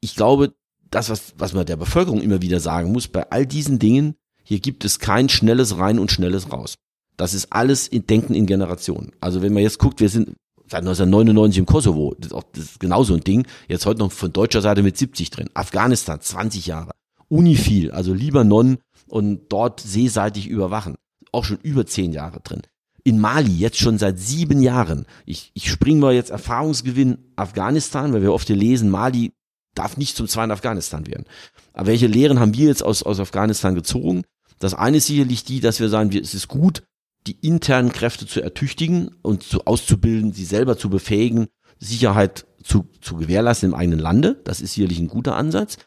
[0.00, 0.54] Ich glaube,
[0.90, 4.60] das, was, was man der Bevölkerung immer wieder sagen muss, bei all diesen Dingen, hier
[4.60, 6.76] gibt es kein schnelles rein und schnelles raus.
[7.16, 9.12] Das ist alles in Denken in Generationen.
[9.20, 10.34] Also wenn man jetzt guckt, wir sind
[10.68, 14.12] seit 1999 im Kosovo, das ist, auch, das ist genauso ein Ding, jetzt heute noch
[14.12, 15.50] von deutscher Seite mit 70 drin.
[15.54, 16.92] Afghanistan, 20 Jahre.
[17.28, 20.96] Unifil, also Libanon und dort seeseitig überwachen.
[21.32, 22.62] Auch schon über 10 Jahre drin.
[23.04, 25.06] In Mali jetzt schon seit sieben Jahren.
[25.26, 29.32] Ich, ich springe mal jetzt Erfahrungsgewinn Afghanistan, weil wir oft hier lesen, Mali
[29.74, 31.24] darf nicht zum zweiten Afghanistan werden.
[31.72, 34.22] Aber welche Lehren haben wir jetzt aus, aus Afghanistan gezogen?
[34.58, 36.84] Das eine ist sicherlich die, dass wir sagen, wir, es ist gut,
[37.26, 43.16] die internen Kräfte zu ertüchtigen und zu auszubilden, sie selber zu befähigen, Sicherheit zu, zu
[43.16, 44.40] gewährleisten im eigenen Lande.
[44.44, 45.78] Das ist sicherlich ein guter Ansatz.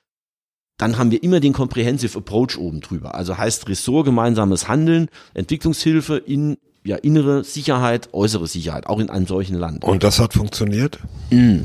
[0.78, 3.16] Dann haben wir immer den Comprehensive Approach oben drüber.
[3.16, 9.26] Also heißt Ressort gemeinsames Handeln, Entwicklungshilfe in ja, innere Sicherheit, äußere Sicherheit, auch in einem
[9.26, 9.84] solchen Land.
[9.84, 11.00] Und das hat funktioniert?
[11.32, 11.62] Mm.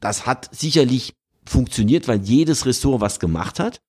[0.00, 1.14] Das hat sicherlich
[1.46, 3.80] funktioniert, weil jedes Ressort was gemacht hat.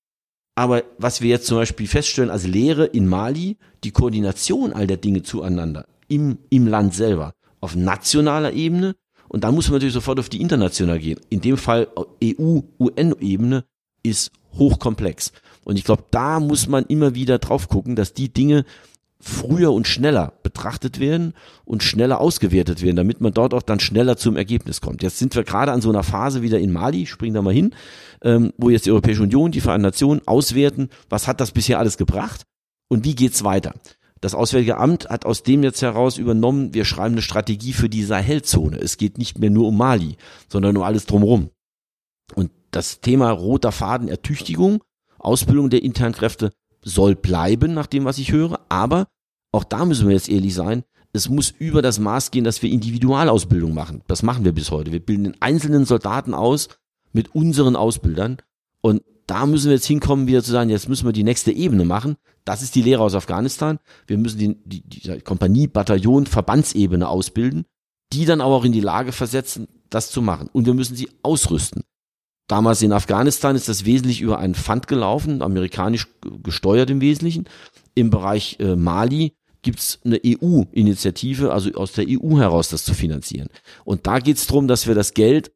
[0.55, 4.97] Aber was wir jetzt zum Beispiel feststellen als Lehre in Mali, die Koordination all der
[4.97, 8.95] Dinge zueinander im, im Land selber, auf nationaler Ebene.
[9.28, 11.19] Und dann muss man natürlich sofort auf die international gehen.
[11.30, 11.88] In dem Fall
[12.23, 13.65] EU-UN-Ebene
[14.03, 15.32] ist hochkomplex.
[15.64, 18.66] Und ich glaube, da muss man immer wieder drauf gucken, dass die Dinge,
[19.26, 21.34] früher und schneller betrachtet werden
[21.64, 25.01] und schneller ausgewertet werden, damit man dort auch dann schneller zum Ergebnis kommt.
[25.01, 27.74] Jetzt sind wir gerade an so einer Phase wieder in Mali, springen da mal hin,
[28.22, 31.97] ähm, wo jetzt die Europäische Union, die Vereinten Nationen auswerten, was hat das bisher alles
[31.97, 32.43] gebracht
[32.88, 33.74] und wie geht's weiter.
[34.22, 38.03] Das Auswärtige Amt hat aus dem jetzt heraus übernommen, wir schreiben eine Strategie für die
[38.03, 38.78] Sahelzone.
[38.78, 40.18] Es geht nicht mehr nur um Mali,
[40.49, 41.49] sondern um alles drumherum.
[42.36, 44.84] Und das Thema roter Faden Ertüchtigung,
[45.17, 46.51] Ausbildung der internen Kräfte
[46.84, 49.07] soll bleiben, nach dem, was ich höre, aber
[49.51, 52.69] auch da müssen wir jetzt ehrlich sein, es muss über das Maß gehen, dass wir
[52.69, 54.01] Individualausbildung machen.
[54.07, 54.91] Das machen wir bis heute.
[54.91, 56.67] Wir bilden den einzelnen Soldaten aus
[57.13, 58.38] mit unseren Ausbildern.
[58.82, 61.86] Und da müssen wir jetzt hinkommen, wieder zu sagen, jetzt müssen wir die nächste Ebene
[61.86, 62.17] machen.
[62.43, 63.80] Das ist die Lehre aus Afghanistan.
[64.07, 67.65] Wir müssen die, die, die Kompanie, Bataillon, Verbandsebene ausbilden,
[68.11, 70.49] die dann aber auch in die Lage versetzen, das zu machen.
[70.51, 71.84] Und wir müssen sie ausrüsten.
[72.48, 76.08] Damals in Afghanistan ist das wesentlich über einen Fund gelaufen, amerikanisch
[76.43, 77.46] gesteuert im Wesentlichen.
[77.96, 79.34] Im Bereich äh, Mali
[79.64, 83.50] gibt es eine EU-Initiative, also aus der EU heraus das zu finanzieren.
[83.84, 85.52] Und da geht es darum, dass wir das Geld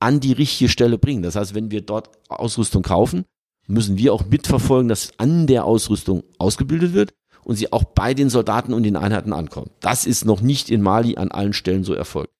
[0.00, 1.22] an die richtige Stelle bringen.
[1.22, 3.24] Das heißt, wenn wir dort Ausrüstung kaufen,
[3.68, 7.14] müssen wir auch mitverfolgen, dass an der Ausrüstung ausgebildet wird
[7.44, 9.70] und sie auch bei den Soldaten und den Einheiten ankommt.
[9.78, 12.32] Das ist noch nicht in Mali an allen Stellen so erfolgt.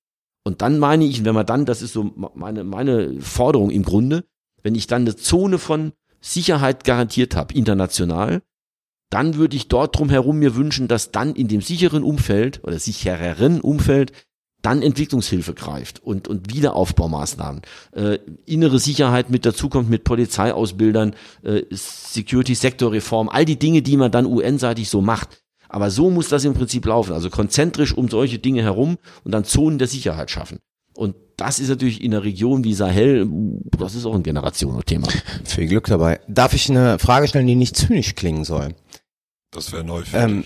[0.44, 4.24] Und dann meine ich, wenn man dann, das ist so meine, meine Forderung im Grunde,
[4.62, 8.42] wenn ich dann eine Zone von Sicherheit garantiert habe, international,
[9.10, 12.78] dann würde ich dort drum herum mir wünschen, dass dann in dem sicheren Umfeld oder
[12.78, 14.12] sichereren Umfeld
[14.62, 17.62] dann Entwicklungshilfe greift und, und Wiederaufbaumaßnahmen.
[17.92, 24.24] Äh, innere Sicherheit mit dazukommt mit Polizeiausbildern, äh, Security-Sektorreform, all die Dinge, die man dann
[24.24, 25.41] UN-seitig so macht.
[25.72, 27.14] Aber so muss das im Prinzip laufen.
[27.14, 30.58] Also konzentrisch um solche Dinge herum und dann Zonen der Sicherheit schaffen.
[30.94, 33.26] Und das ist natürlich in einer Region wie Sahel,
[33.78, 35.08] das ist auch ein Generationenthema.
[35.44, 36.20] Viel Glück dabei.
[36.28, 38.74] Darf ich eine Frage stellen, die nicht zynisch klingen soll?
[39.50, 40.44] Das wäre neu für Ähm,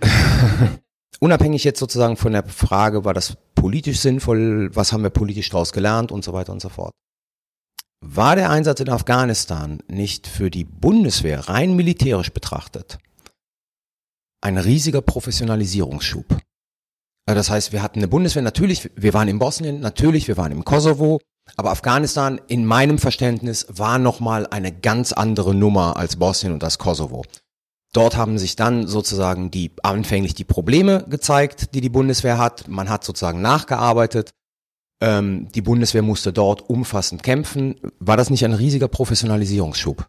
[1.20, 5.74] unabhängig jetzt sozusagen von der Frage, war das politisch sinnvoll, was haben wir politisch daraus
[5.74, 6.94] gelernt und so weiter und so fort.
[8.00, 12.98] War der Einsatz in Afghanistan nicht für die Bundeswehr rein militärisch betrachtet
[14.40, 16.26] ein riesiger Professionalisierungsschub?
[17.26, 20.52] Also Das heißt, wir hatten eine Bundeswehr, natürlich, wir waren in Bosnien, natürlich, wir waren
[20.52, 21.20] im Kosovo,
[21.56, 26.78] aber Afghanistan in meinem Verständnis war nochmal eine ganz andere Nummer als Bosnien und das
[26.78, 27.24] Kosovo.
[27.92, 32.68] Dort haben sich dann sozusagen die anfänglich die Probleme gezeigt, die die Bundeswehr hat.
[32.68, 34.30] Man hat sozusagen nachgearbeitet.
[35.00, 37.76] Ähm, die Bundeswehr musste dort umfassend kämpfen.
[37.98, 40.06] War das nicht ein riesiger Professionalisierungsschub?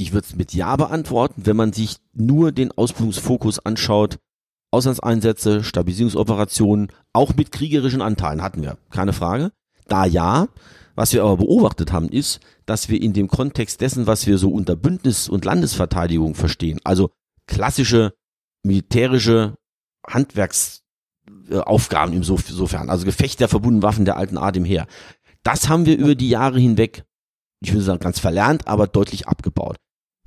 [0.00, 4.18] Ich würde es mit Ja beantworten, wenn man sich nur den Ausbildungsfokus anschaut.
[4.72, 9.52] Auslandseinsätze, Stabilisierungsoperationen, auch mit kriegerischen Anteilen hatten wir, keine Frage.
[9.88, 10.48] Da ja.
[10.94, 14.50] Was wir aber beobachtet haben, ist, dass wir in dem Kontext dessen, was wir so
[14.50, 17.10] unter Bündnis- und Landesverteidigung verstehen, also
[17.46, 18.14] klassische
[18.62, 19.58] militärische
[20.06, 24.86] Handwerksaufgaben insofern, also Gefecht der verbundenen Waffen der alten Art im Heer,
[25.42, 27.04] das haben wir über die Jahre hinweg,
[27.62, 29.76] ich würde sagen ganz verlernt, aber deutlich abgebaut.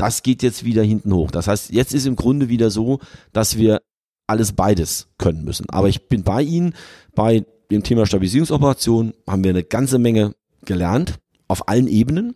[0.03, 1.31] Das geht jetzt wieder hinten hoch.
[1.31, 2.99] Das heißt, jetzt ist im Grunde wieder so,
[3.31, 3.81] dass wir
[4.27, 5.69] alles beides können müssen.
[5.69, 6.75] Aber ich bin bei Ihnen,
[7.15, 10.35] bei dem Thema Stabilisierungsoperation haben wir eine ganze Menge
[10.65, 12.35] gelernt, auf allen Ebenen.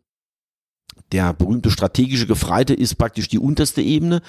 [1.11, 4.21] Der berühmte strategische Gefreite ist praktisch die unterste Ebene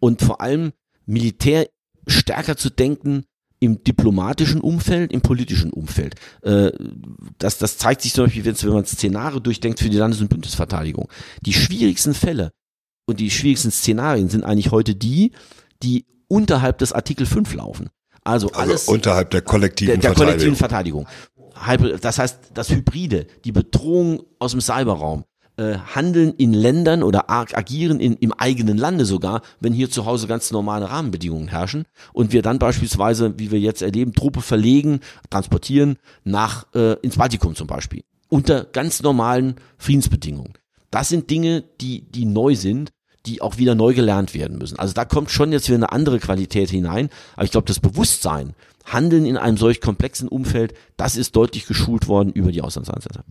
[0.00, 0.72] und vor allem
[1.06, 1.68] Militär
[2.08, 3.22] stärker zu denken
[3.60, 6.16] im diplomatischen Umfeld, im politischen Umfeld.
[6.42, 6.72] Äh,
[7.38, 11.08] das, das zeigt sich zum Beispiel, wenn man Szenare durchdenkt für die Landes- und Bündnisverteidigung.
[11.42, 12.50] Die schwierigsten Fälle
[13.10, 15.32] und die schwierigsten Szenarien sind eigentlich heute die,
[15.82, 17.90] die unterhalb des Artikel 5 laufen.
[18.24, 21.06] Also, Also alles unterhalb der kollektiven der, der kollektiven Verteidigung.
[22.00, 25.24] Das heißt, das Hybride, die Bedrohung aus dem Cyberraum,
[25.56, 30.06] äh, handeln in Ländern oder ag- agieren in, im eigenen Lande sogar, wenn hier zu
[30.06, 31.84] Hause ganz normale Rahmenbedingungen herrschen
[32.14, 37.54] und wir dann beispielsweise, wie wir jetzt erleben, Truppe verlegen, transportieren nach äh, ins Baltikum
[37.54, 40.54] zum Beispiel unter ganz normalen Friedensbedingungen.
[40.92, 42.90] Das sind Dinge, die die neu sind
[43.26, 44.78] die auch wieder neu gelernt werden müssen.
[44.78, 47.10] Also da kommt schon jetzt wieder eine andere Qualität hinein.
[47.34, 48.54] Aber ich glaube, das Bewusstsein,
[48.84, 53.22] Handeln in einem solch komplexen Umfeld, das ist deutlich geschult worden über die Auslandseinsätze.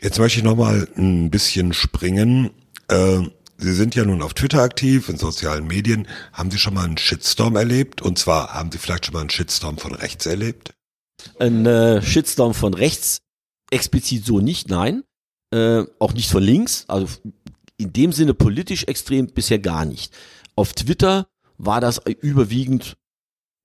[0.00, 2.50] Jetzt möchte ich noch mal ein bisschen springen.
[2.88, 3.22] Äh,
[3.56, 6.08] Sie sind ja nun auf Twitter aktiv, in sozialen Medien.
[6.32, 8.02] Haben Sie schon mal einen Shitstorm erlebt?
[8.02, 10.74] Und zwar haben Sie vielleicht schon mal einen Shitstorm von rechts erlebt?
[11.38, 13.18] Ein äh, Shitstorm von rechts,
[13.70, 15.04] explizit so nicht, nein.
[15.52, 17.06] Äh, auch nicht von links, also
[17.76, 20.12] in dem Sinne politisch extrem bisher gar nicht.
[20.56, 21.26] Auf Twitter
[21.58, 22.96] war das überwiegend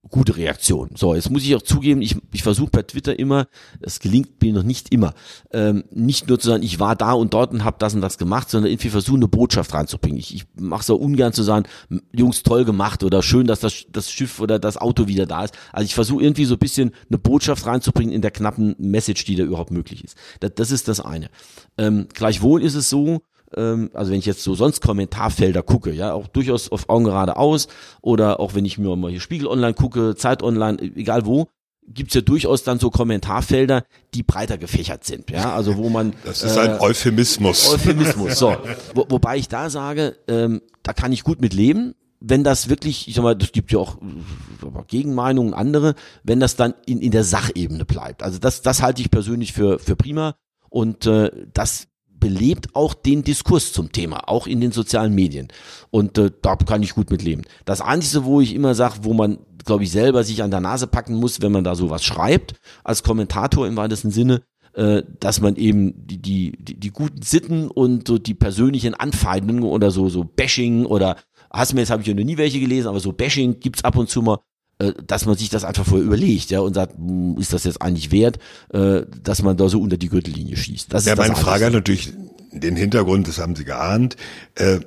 [0.10, 0.92] gute Reaktion.
[0.96, 3.48] So, jetzt muss ich auch zugeben, ich, ich versuche bei Twitter immer,
[3.82, 5.14] es gelingt mir noch nicht immer,
[5.52, 8.18] ähm, nicht nur zu sagen, ich war da und dort und habe das und das
[8.18, 10.18] gemacht, sondern irgendwie versuche eine Botschaft reinzubringen.
[10.18, 11.66] Ich, ich mache es auch ungern zu sagen,
[12.14, 15.54] Jungs, toll gemacht oder schön, dass das, das Schiff oder das Auto wieder da ist.
[15.74, 19.36] Also ich versuche irgendwie so ein bisschen eine Botschaft reinzubringen in der knappen Message, die
[19.36, 20.16] da überhaupt möglich ist.
[20.40, 21.30] Das, das ist das eine.
[21.78, 23.22] Ähm, gleichwohl ist es so,
[23.56, 27.68] ähm, also wenn ich jetzt so sonst Kommentarfelder gucke, ja, auch durchaus auf Augen geradeaus
[28.02, 31.48] oder auch wenn ich mir mal hier Spiegel Online gucke, Zeit Online, egal wo,
[31.88, 33.84] gibt's ja durchaus dann so Kommentarfelder,
[34.14, 37.74] die breiter gefächert sind, ja, also wo man Das ist ein Euphemismus.
[37.74, 38.56] Euphemismus, so.
[38.94, 43.08] Wo, wobei ich da sage, ähm, da kann ich gut mit leben, wenn das wirklich,
[43.08, 47.12] ich sag mal, das gibt ja auch äh, Gegenmeinungen, andere, wenn das dann in, in
[47.12, 48.24] der Sachebene bleibt.
[48.24, 50.36] Also das, das halte ich persönlich für, für prima
[50.70, 51.88] und äh, das
[52.20, 55.48] belebt auch den Diskurs zum Thema, auch in den sozialen Medien.
[55.92, 57.44] Und äh, da kann ich gut mit leben.
[57.66, 60.88] Das Einzige, wo ich immer sage, wo man, glaube ich, selber sich an der Nase
[60.88, 64.42] packen muss, wenn man da sowas schreibt, als Kommentator im weitesten Sinne,
[64.74, 69.64] äh, dass man eben die, die, die, die guten Sitten und so die persönlichen Anfeindungen
[69.64, 71.18] oder so, so Bashing oder
[71.52, 73.98] hast mir jetzt habe ich ja noch nie welche gelesen, aber so Bashing gibt's ab
[73.98, 74.40] und zu mal
[74.80, 78.12] dass man sich das einfach vorher überlegt, ja, und sagt, hm, ist das jetzt eigentlich
[78.12, 78.40] wert,
[78.74, 80.94] äh, dass man da so unter die Gürtellinie schießt.
[80.94, 82.14] Das ja, ist das meine Frage hat natürlich
[82.52, 84.16] den Hintergrund, das haben Sie geahnt.
[84.56, 84.80] Äh,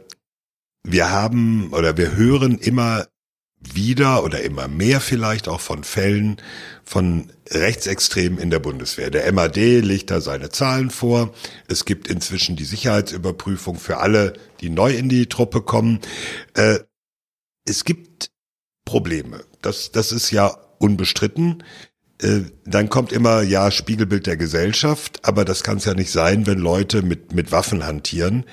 [0.82, 3.06] wir haben oder wir hören immer
[3.60, 6.38] wieder oder immer mehr vielleicht auch von Fällen
[6.84, 9.10] von Rechtsextremen in der Bundeswehr.
[9.10, 11.32] Der MAD legt da seine Zahlen vor.
[11.68, 16.00] Es gibt inzwischen die Sicherheitsüberprüfung für alle, die neu in die Truppe kommen.
[16.54, 16.80] Äh,
[17.64, 18.31] es gibt
[18.92, 19.42] Probleme.
[19.62, 21.64] Das, das ist ja unbestritten.
[22.20, 26.46] Äh, Dann kommt immer, ja, Spiegelbild der Gesellschaft, aber das kann es ja nicht sein,
[26.46, 28.44] wenn Leute mit, mit Waffen hantieren.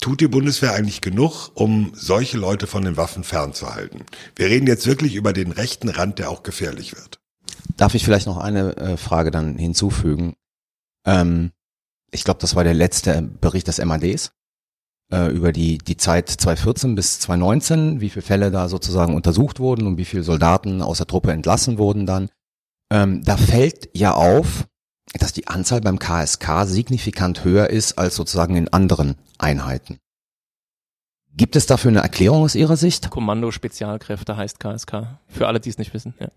[0.00, 4.02] Tut die Bundeswehr eigentlich genug, um solche Leute von den Waffen fernzuhalten?
[4.34, 7.20] Wir reden jetzt wirklich über den rechten Rand, der auch gefährlich wird.
[7.76, 10.34] Darf ich vielleicht noch eine äh, Frage dann hinzufügen?
[11.04, 11.52] Ähm,
[12.10, 14.32] ich glaube, das war der letzte Bericht des MADs
[15.12, 19.86] äh, über die, die Zeit 2014 bis 2019, wie viele Fälle da sozusagen untersucht wurden
[19.86, 22.28] und wie viele Soldaten aus der Truppe entlassen wurden dann.
[22.90, 24.66] Ähm, da fällt ja auf,
[25.18, 29.98] dass die Anzahl beim KSK signifikant höher ist als sozusagen in anderen Einheiten.
[31.36, 33.10] Gibt es dafür eine Erklärung aus Ihrer Sicht?
[33.10, 35.18] Kommando Spezialkräfte heißt KSK.
[35.28, 36.14] Für alle, die es nicht wissen.
[36.18, 36.28] Ja.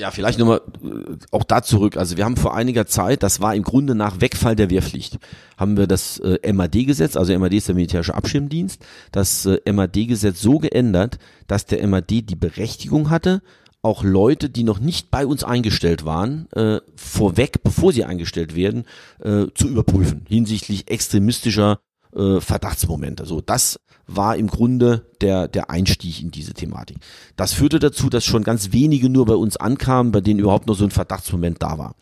[0.00, 1.96] Ja, vielleicht nochmal äh, auch da zurück.
[1.96, 5.18] Also wir haben vor einiger Zeit, das war im Grunde nach Wegfall der Wehrpflicht,
[5.56, 8.80] haben wir das äh, MAD-Gesetz, also MAD ist der militärische Abschirmdienst,
[9.10, 11.18] das äh, MAD-Gesetz so geändert,
[11.48, 13.42] dass der MAD die Berechtigung hatte,
[13.82, 18.84] auch Leute, die noch nicht bei uns eingestellt waren, äh, vorweg, bevor sie eingestellt werden,
[19.20, 21.80] äh, zu überprüfen hinsichtlich extremistischer
[22.14, 23.26] äh, Verdachtsmomente.
[23.26, 26.98] So, das war im Grunde der, der Einstieg in diese Thematik.
[27.36, 30.74] Das führte dazu, dass schon ganz wenige nur bei uns ankamen, bei denen überhaupt noch
[30.74, 31.94] so ein Verdachtsmoment da war.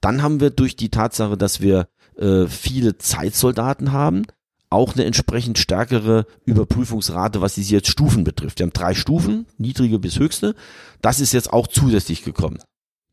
[0.00, 4.24] Dann haben wir durch die Tatsache, dass wir äh, viele Zeitsoldaten haben,
[4.70, 8.58] auch eine entsprechend stärkere Überprüfungsrate, was diese jetzt Stufen betrifft.
[8.58, 10.54] Wir haben drei Stufen, niedrige bis höchste.
[11.00, 12.58] Das ist jetzt auch zusätzlich gekommen.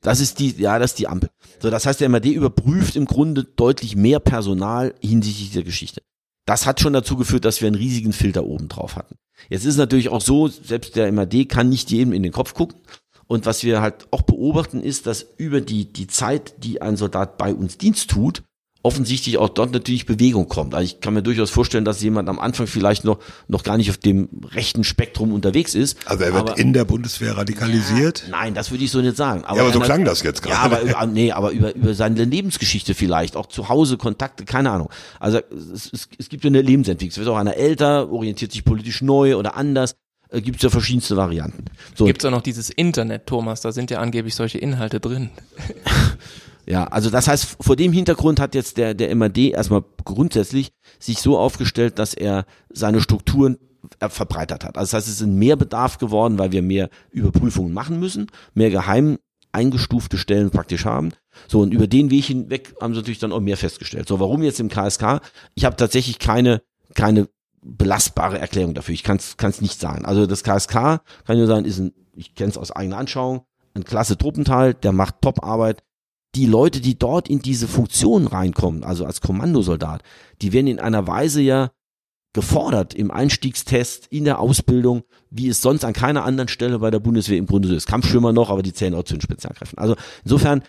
[0.01, 1.29] Das ist die, ja, das ist die Ampel.
[1.59, 6.01] So, das heißt, der MAD überprüft im Grunde deutlich mehr Personal hinsichtlich dieser Geschichte.
[6.45, 9.15] Das hat schon dazu geführt, dass wir einen riesigen Filter oben drauf hatten.
[9.49, 12.53] Jetzt ist es natürlich auch so, selbst der MAD kann nicht jedem in den Kopf
[12.53, 12.79] gucken.
[13.27, 17.37] Und was wir halt auch beobachten, ist, dass über die, die Zeit, die ein Soldat
[17.37, 18.43] bei uns Dienst tut,
[18.85, 20.75] offensichtlich auch dort natürlich Bewegung kommt.
[20.75, 23.17] Also ich kann mir durchaus vorstellen, dass jemand am Anfang vielleicht noch,
[23.47, 25.97] noch gar nicht auf dem rechten Spektrum unterwegs ist.
[26.05, 28.25] Also er wird aber, in der Bundeswehr radikalisiert?
[28.25, 29.43] Ja, nein, das würde ich so nicht sagen.
[29.43, 30.55] Aber ja, aber so klang das jetzt gerade.
[30.55, 34.69] Ja, aber über, nee, aber über, über seine Lebensgeschichte vielleicht, auch zu Hause, Kontakte, keine
[34.69, 34.91] Ahnung.
[35.19, 35.39] Also
[35.73, 37.09] es, es, es gibt ja eine Lebensentwicklung.
[37.09, 39.95] Es wird auch einer älter, orientiert sich politisch neu oder anders
[40.29, 41.65] äh, gibt es ja verschiedenste Varianten.
[41.95, 42.05] So.
[42.05, 45.31] Gibt es auch noch dieses Internet, Thomas, da sind ja angeblich solche Inhalte drin.
[46.65, 51.19] Ja, also das heißt, vor dem Hintergrund hat jetzt der, der MAD erstmal grundsätzlich sich
[51.19, 53.57] so aufgestellt, dass er seine Strukturen
[53.99, 54.77] verbreitert hat.
[54.77, 58.71] Also das heißt, es ist mehr Bedarf geworden, weil wir mehr Überprüfungen machen müssen, mehr
[58.71, 59.19] geheim
[59.51, 61.11] eingestufte Stellen praktisch haben.
[61.47, 64.07] So, und über den Weg hinweg haben sie natürlich dann auch mehr festgestellt.
[64.07, 65.21] So, warum jetzt im KSK?
[65.53, 66.61] Ich habe tatsächlich keine,
[66.93, 67.29] keine
[67.61, 68.93] belastbare Erklärung dafür.
[68.93, 70.05] Ich kann es nicht sagen.
[70.05, 73.85] Also das KSK, kann nur sagen, ist ein, ich kenne es aus eigener Anschauung, ein
[73.85, 75.83] klasse Truppenteil, der macht Top-Arbeit,
[76.35, 80.03] die Leute, die dort in diese Funktion reinkommen, also als Kommandosoldat,
[80.41, 81.71] die werden in einer Weise ja
[82.33, 86.99] gefordert im Einstiegstest, in der Ausbildung, wie es sonst an keiner anderen Stelle bei der
[86.99, 87.87] Bundeswehr im Grunde so ist.
[87.87, 89.79] Kampfschwimmer noch, aber die zählen auch zu den Spezialkräften.
[89.79, 90.61] Also insofern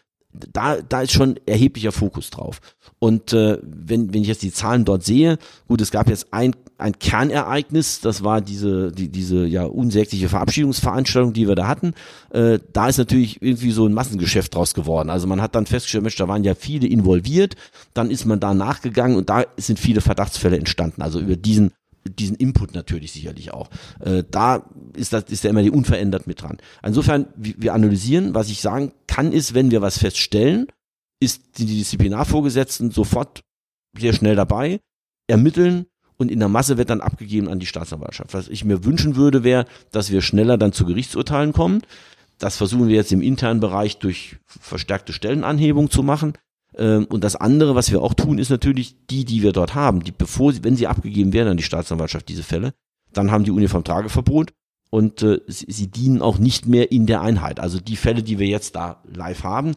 [0.52, 2.60] da, da ist schon erheblicher Fokus drauf.
[2.98, 6.54] Und äh, wenn, wenn ich jetzt die Zahlen dort sehe, gut, es gab jetzt ein,
[6.78, 11.94] ein Kernereignis, das war diese, die, diese ja unsägliche Verabschiedungsveranstaltung, die wir da hatten.
[12.30, 15.10] Äh, da ist natürlich irgendwie so ein Massengeschäft draus geworden.
[15.10, 17.54] Also man hat dann festgestellt, Mensch, da waren ja viele involviert,
[17.94, 21.02] dann ist man da nachgegangen und da sind viele Verdachtsfälle entstanden.
[21.02, 21.72] Also über diesen
[22.10, 23.70] diesen Input natürlich sicherlich auch.
[24.00, 26.58] Äh, da ist, das, ist der die unverändert mit dran.
[26.82, 30.66] Insofern, wir analysieren, was ich sagen kann, ist, wenn wir was feststellen,
[31.20, 33.42] ist die Disziplinarvorgesetzten sofort
[33.96, 34.80] sehr schnell dabei,
[35.26, 35.86] ermitteln
[36.16, 38.34] und in der Masse wird dann abgegeben an die Staatsanwaltschaft.
[38.34, 41.82] Was ich mir wünschen würde, wäre, dass wir schneller dann zu Gerichtsurteilen kommen.
[42.38, 46.34] Das versuchen wir jetzt im internen Bereich durch verstärkte Stellenanhebung zu machen.
[46.76, 50.02] Ähm, und das andere, was wir auch tun, ist natürlich die, die wir dort haben,
[50.02, 52.74] die bevor sie, wenn sie abgegeben werden an die Staatsanwaltschaft, diese Fälle,
[53.12, 54.52] dann haben die Uniformtrageverbot
[54.90, 57.60] und äh, sie, sie dienen auch nicht mehr in der Einheit.
[57.60, 59.72] Also die Fälle, die wir jetzt da live haben,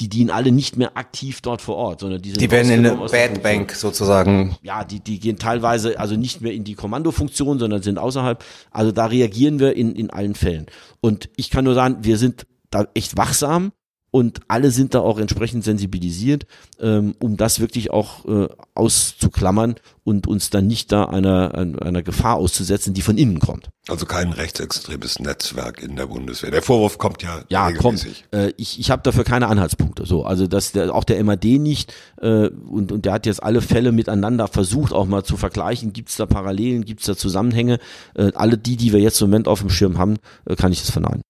[0.00, 2.86] die dienen alle nicht mehr aktiv dort vor Ort, sondern die sind Die werden in
[2.86, 4.56] eine Bad Bank sozusagen.
[4.62, 8.42] Ja, die, die gehen teilweise also nicht mehr in die Kommandofunktion, sondern sind außerhalb.
[8.70, 10.66] Also da reagieren wir in, in allen Fällen.
[11.00, 13.72] Und ich kann nur sagen, wir sind da echt wachsam
[14.12, 16.46] und alle sind da auch entsprechend sensibilisiert,
[16.78, 22.36] ähm, um das wirklich auch äh, auszuklammern und uns dann nicht da einer, einer Gefahr
[22.36, 23.70] auszusetzen, die von innen kommt.
[23.88, 26.50] Also kein rechtsextremes Netzwerk in der Bundeswehr.
[26.50, 28.24] Der Vorwurf kommt ja Ja, regelmäßig.
[28.30, 28.42] kommt.
[28.42, 30.04] Äh, ich ich habe dafür keine Anhaltspunkte.
[30.04, 33.62] So, also dass der, auch der MAD nicht äh, und und der hat jetzt alle
[33.62, 35.92] Fälle miteinander versucht auch mal zu vergleichen.
[35.94, 36.84] Gibt es da Parallelen?
[36.84, 37.78] Gibt es da Zusammenhänge?
[38.14, 40.80] Äh, alle die, die wir jetzt im Moment auf dem Schirm haben, äh, kann ich
[40.80, 41.22] das verneinen.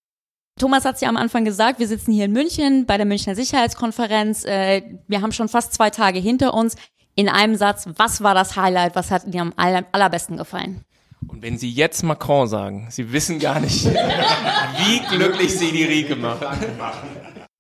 [0.58, 3.34] Thomas hat es ja am Anfang gesagt, wir sitzen hier in München bei der Münchner
[3.34, 4.44] Sicherheitskonferenz.
[4.44, 6.76] Äh, wir haben schon fast zwei Tage hinter uns.
[7.14, 8.94] In einem Satz, was war das Highlight?
[8.94, 10.82] Was hat dir am allerbesten gefallen?
[11.28, 16.16] Und wenn Sie jetzt Macron sagen, Sie wissen gar nicht, wie glücklich Sie die Rieke
[16.16, 16.48] machen.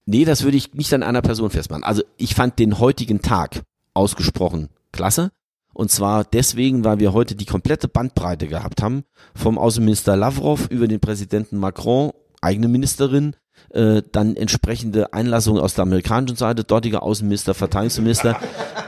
[0.06, 1.84] Nee, das würde ich nicht an einer Person festmachen.
[1.84, 3.62] Also ich fand den heutigen Tag
[3.94, 5.30] ausgesprochen klasse.
[5.74, 10.86] Und zwar deswegen, weil wir heute die komplette Bandbreite gehabt haben, vom Außenminister Lavrov über
[10.86, 12.12] den Präsidenten Macron,
[12.42, 13.36] eigene Ministerin,
[13.70, 18.38] äh, dann entsprechende Einlassungen aus der amerikanischen Seite, dortiger Außenminister, Verteidigungsminister,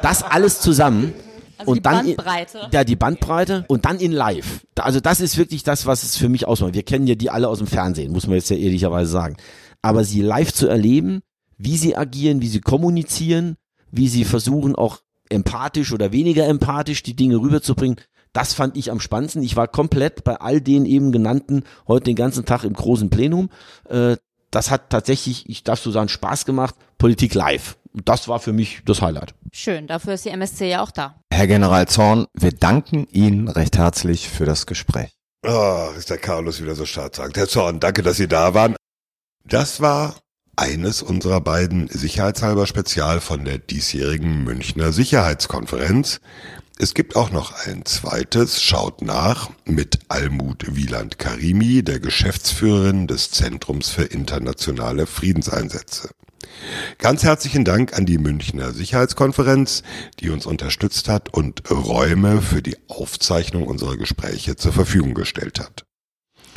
[0.02, 1.12] das alles zusammen.
[1.56, 2.58] Also und die dann Bandbreite.
[2.58, 4.66] In, ja, die Bandbreite und dann in live.
[4.76, 6.74] Also das ist wirklich das, was es für mich ausmacht.
[6.74, 9.36] Wir kennen ja die alle aus dem Fernsehen, muss man jetzt ja ehrlicherweise sagen.
[9.80, 11.22] Aber sie live zu erleben,
[11.56, 13.56] wie sie agieren, wie sie kommunizieren,
[13.92, 14.98] wie sie versuchen auch
[15.28, 17.96] empathisch oder weniger empathisch die Dinge rüberzubringen,
[18.34, 19.42] das fand ich am spannendsten.
[19.42, 23.48] Ich war komplett bei all den eben genannten heute den ganzen Tag im großen Plenum.
[23.88, 24.16] Äh,
[24.50, 26.74] das hat tatsächlich, ich darf so sagen, Spaß gemacht.
[26.98, 27.76] Politik live.
[27.92, 29.34] Das war für mich das Highlight.
[29.52, 31.14] Schön, dafür ist die MSC ja auch da.
[31.32, 35.10] Herr General Zorn, wir danken Ihnen recht herzlich für das Gespräch.
[35.46, 37.16] Ah, ist der Carlos wieder so stark.
[37.36, 38.74] Herr Zorn, danke, dass Sie da waren.
[39.44, 40.16] Das war
[40.56, 46.20] eines unserer beiden sicherheitshalber Spezial von der diesjährigen Münchner Sicherheitskonferenz.
[46.76, 53.30] Es gibt auch noch ein zweites, schaut nach, mit Almut Wieland Karimi, der Geschäftsführerin des
[53.30, 56.10] Zentrums für internationale Friedenseinsätze.
[56.98, 59.84] Ganz herzlichen Dank an die Münchner Sicherheitskonferenz,
[60.18, 65.83] die uns unterstützt hat und Räume für die Aufzeichnung unserer Gespräche zur Verfügung gestellt hat.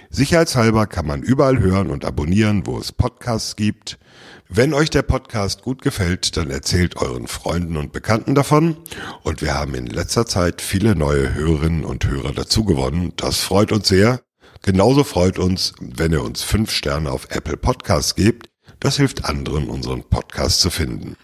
[0.10, 4.00] Sicherheitshalber kann man überall hören und abonnieren, wo es Podcasts gibt.
[4.50, 8.78] Wenn euch der Podcast gut gefällt, dann erzählt euren Freunden und Bekannten davon.
[9.24, 13.12] Und wir haben in letzter Zeit viele neue Hörerinnen und Hörer dazu gewonnen.
[13.18, 14.22] Das freut uns sehr.
[14.62, 18.50] Genauso freut uns, wenn ihr uns fünf Sterne auf Apple Podcasts gebt.
[18.80, 21.18] Das hilft anderen, unseren Podcast zu finden.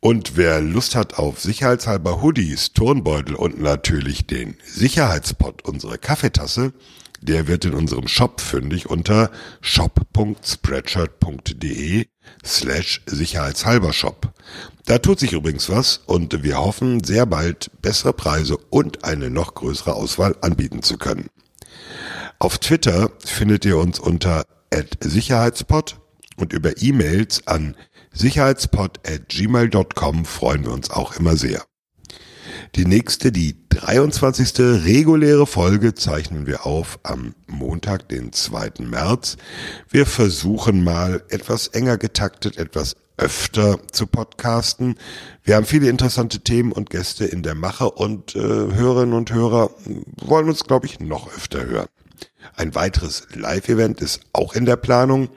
[0.00, 6.72] Und wer Lust hat auf sicherheitshalber Hoodies, Turnbeutel und natürlich den Sicherheitspot, unsere Kaffeetasse,
[7.20, 12.06] der wird in unserem Shop fündig unter shop.spreadshirt.de
[12.44, 14.32] slash sicherheitshalber Shop.
[14.86, 19.54] Da tut sich übrigens was und wir hoffen sehr bald bessere Preise und eine noch
[19.54, 21.28] größere Auswahl anbieten zu können.
[22.38, 24.44] Auf Twitter findet ihr uns unter
[25.00, 26.00] Sicherheitspot
[26.36, 27.74] und über E-Mails an
[28.12, 31.64] sicherheitspot at gmail.com freuen wir uns auch immer sehr.
[32.74, 34.84] Die nächste, die 23.
[34.84, 38.72] reguläre Folge zeichnen wir auf am Montag, den 2.
[38.80, 39.36] März.
[39.88, 44.96] Wir versuchen mal etwas enger getaktet, etwas öfter zu podcasten.
[45.42, 49.70] Wir haben viele interessante Themen und Gäste in der Mache und äh, Hörerinnen und Hörer
[50.20, 51.88] wollen uns, glaube ich, noch öfter hören.
[52.54, 55.28] Ein weiteres Live-Event ist auch in der Planung.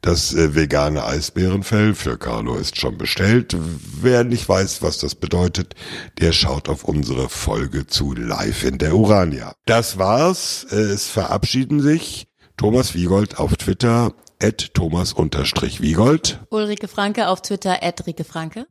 [0.00, 3.56] Das äh, vegane Eisbärenfell für Carlo ist schon bestellt.
[4.00, 5.74] Wer nicht weiß, was das bedeutet,
[6.20, 9.54] der schaut auf unsere Folge zu Live in der Urania.
[9.66, 10.64] Das war's.
[10.64, 16.40] Es verabschieden sich Thomas Wiegold auf Twitter at Thomas-Wiegold.
[16.50, 18.66] Ulrike Franke auf Twitter, at Rike Franke.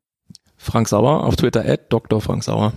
[0.57, 2.21] Frank Sauer auf Twitter, at Dr.
[2.21, 2.73] Frank Sauer.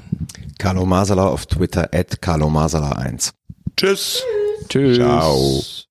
[0.59, 3.33] Carlo Masala auf Twitter at Carlo Masala 1.
[3.77, 4.23] Tschüss.
[4.69, 4.97] Tschüss.
[4.97, 5.63] Ciao.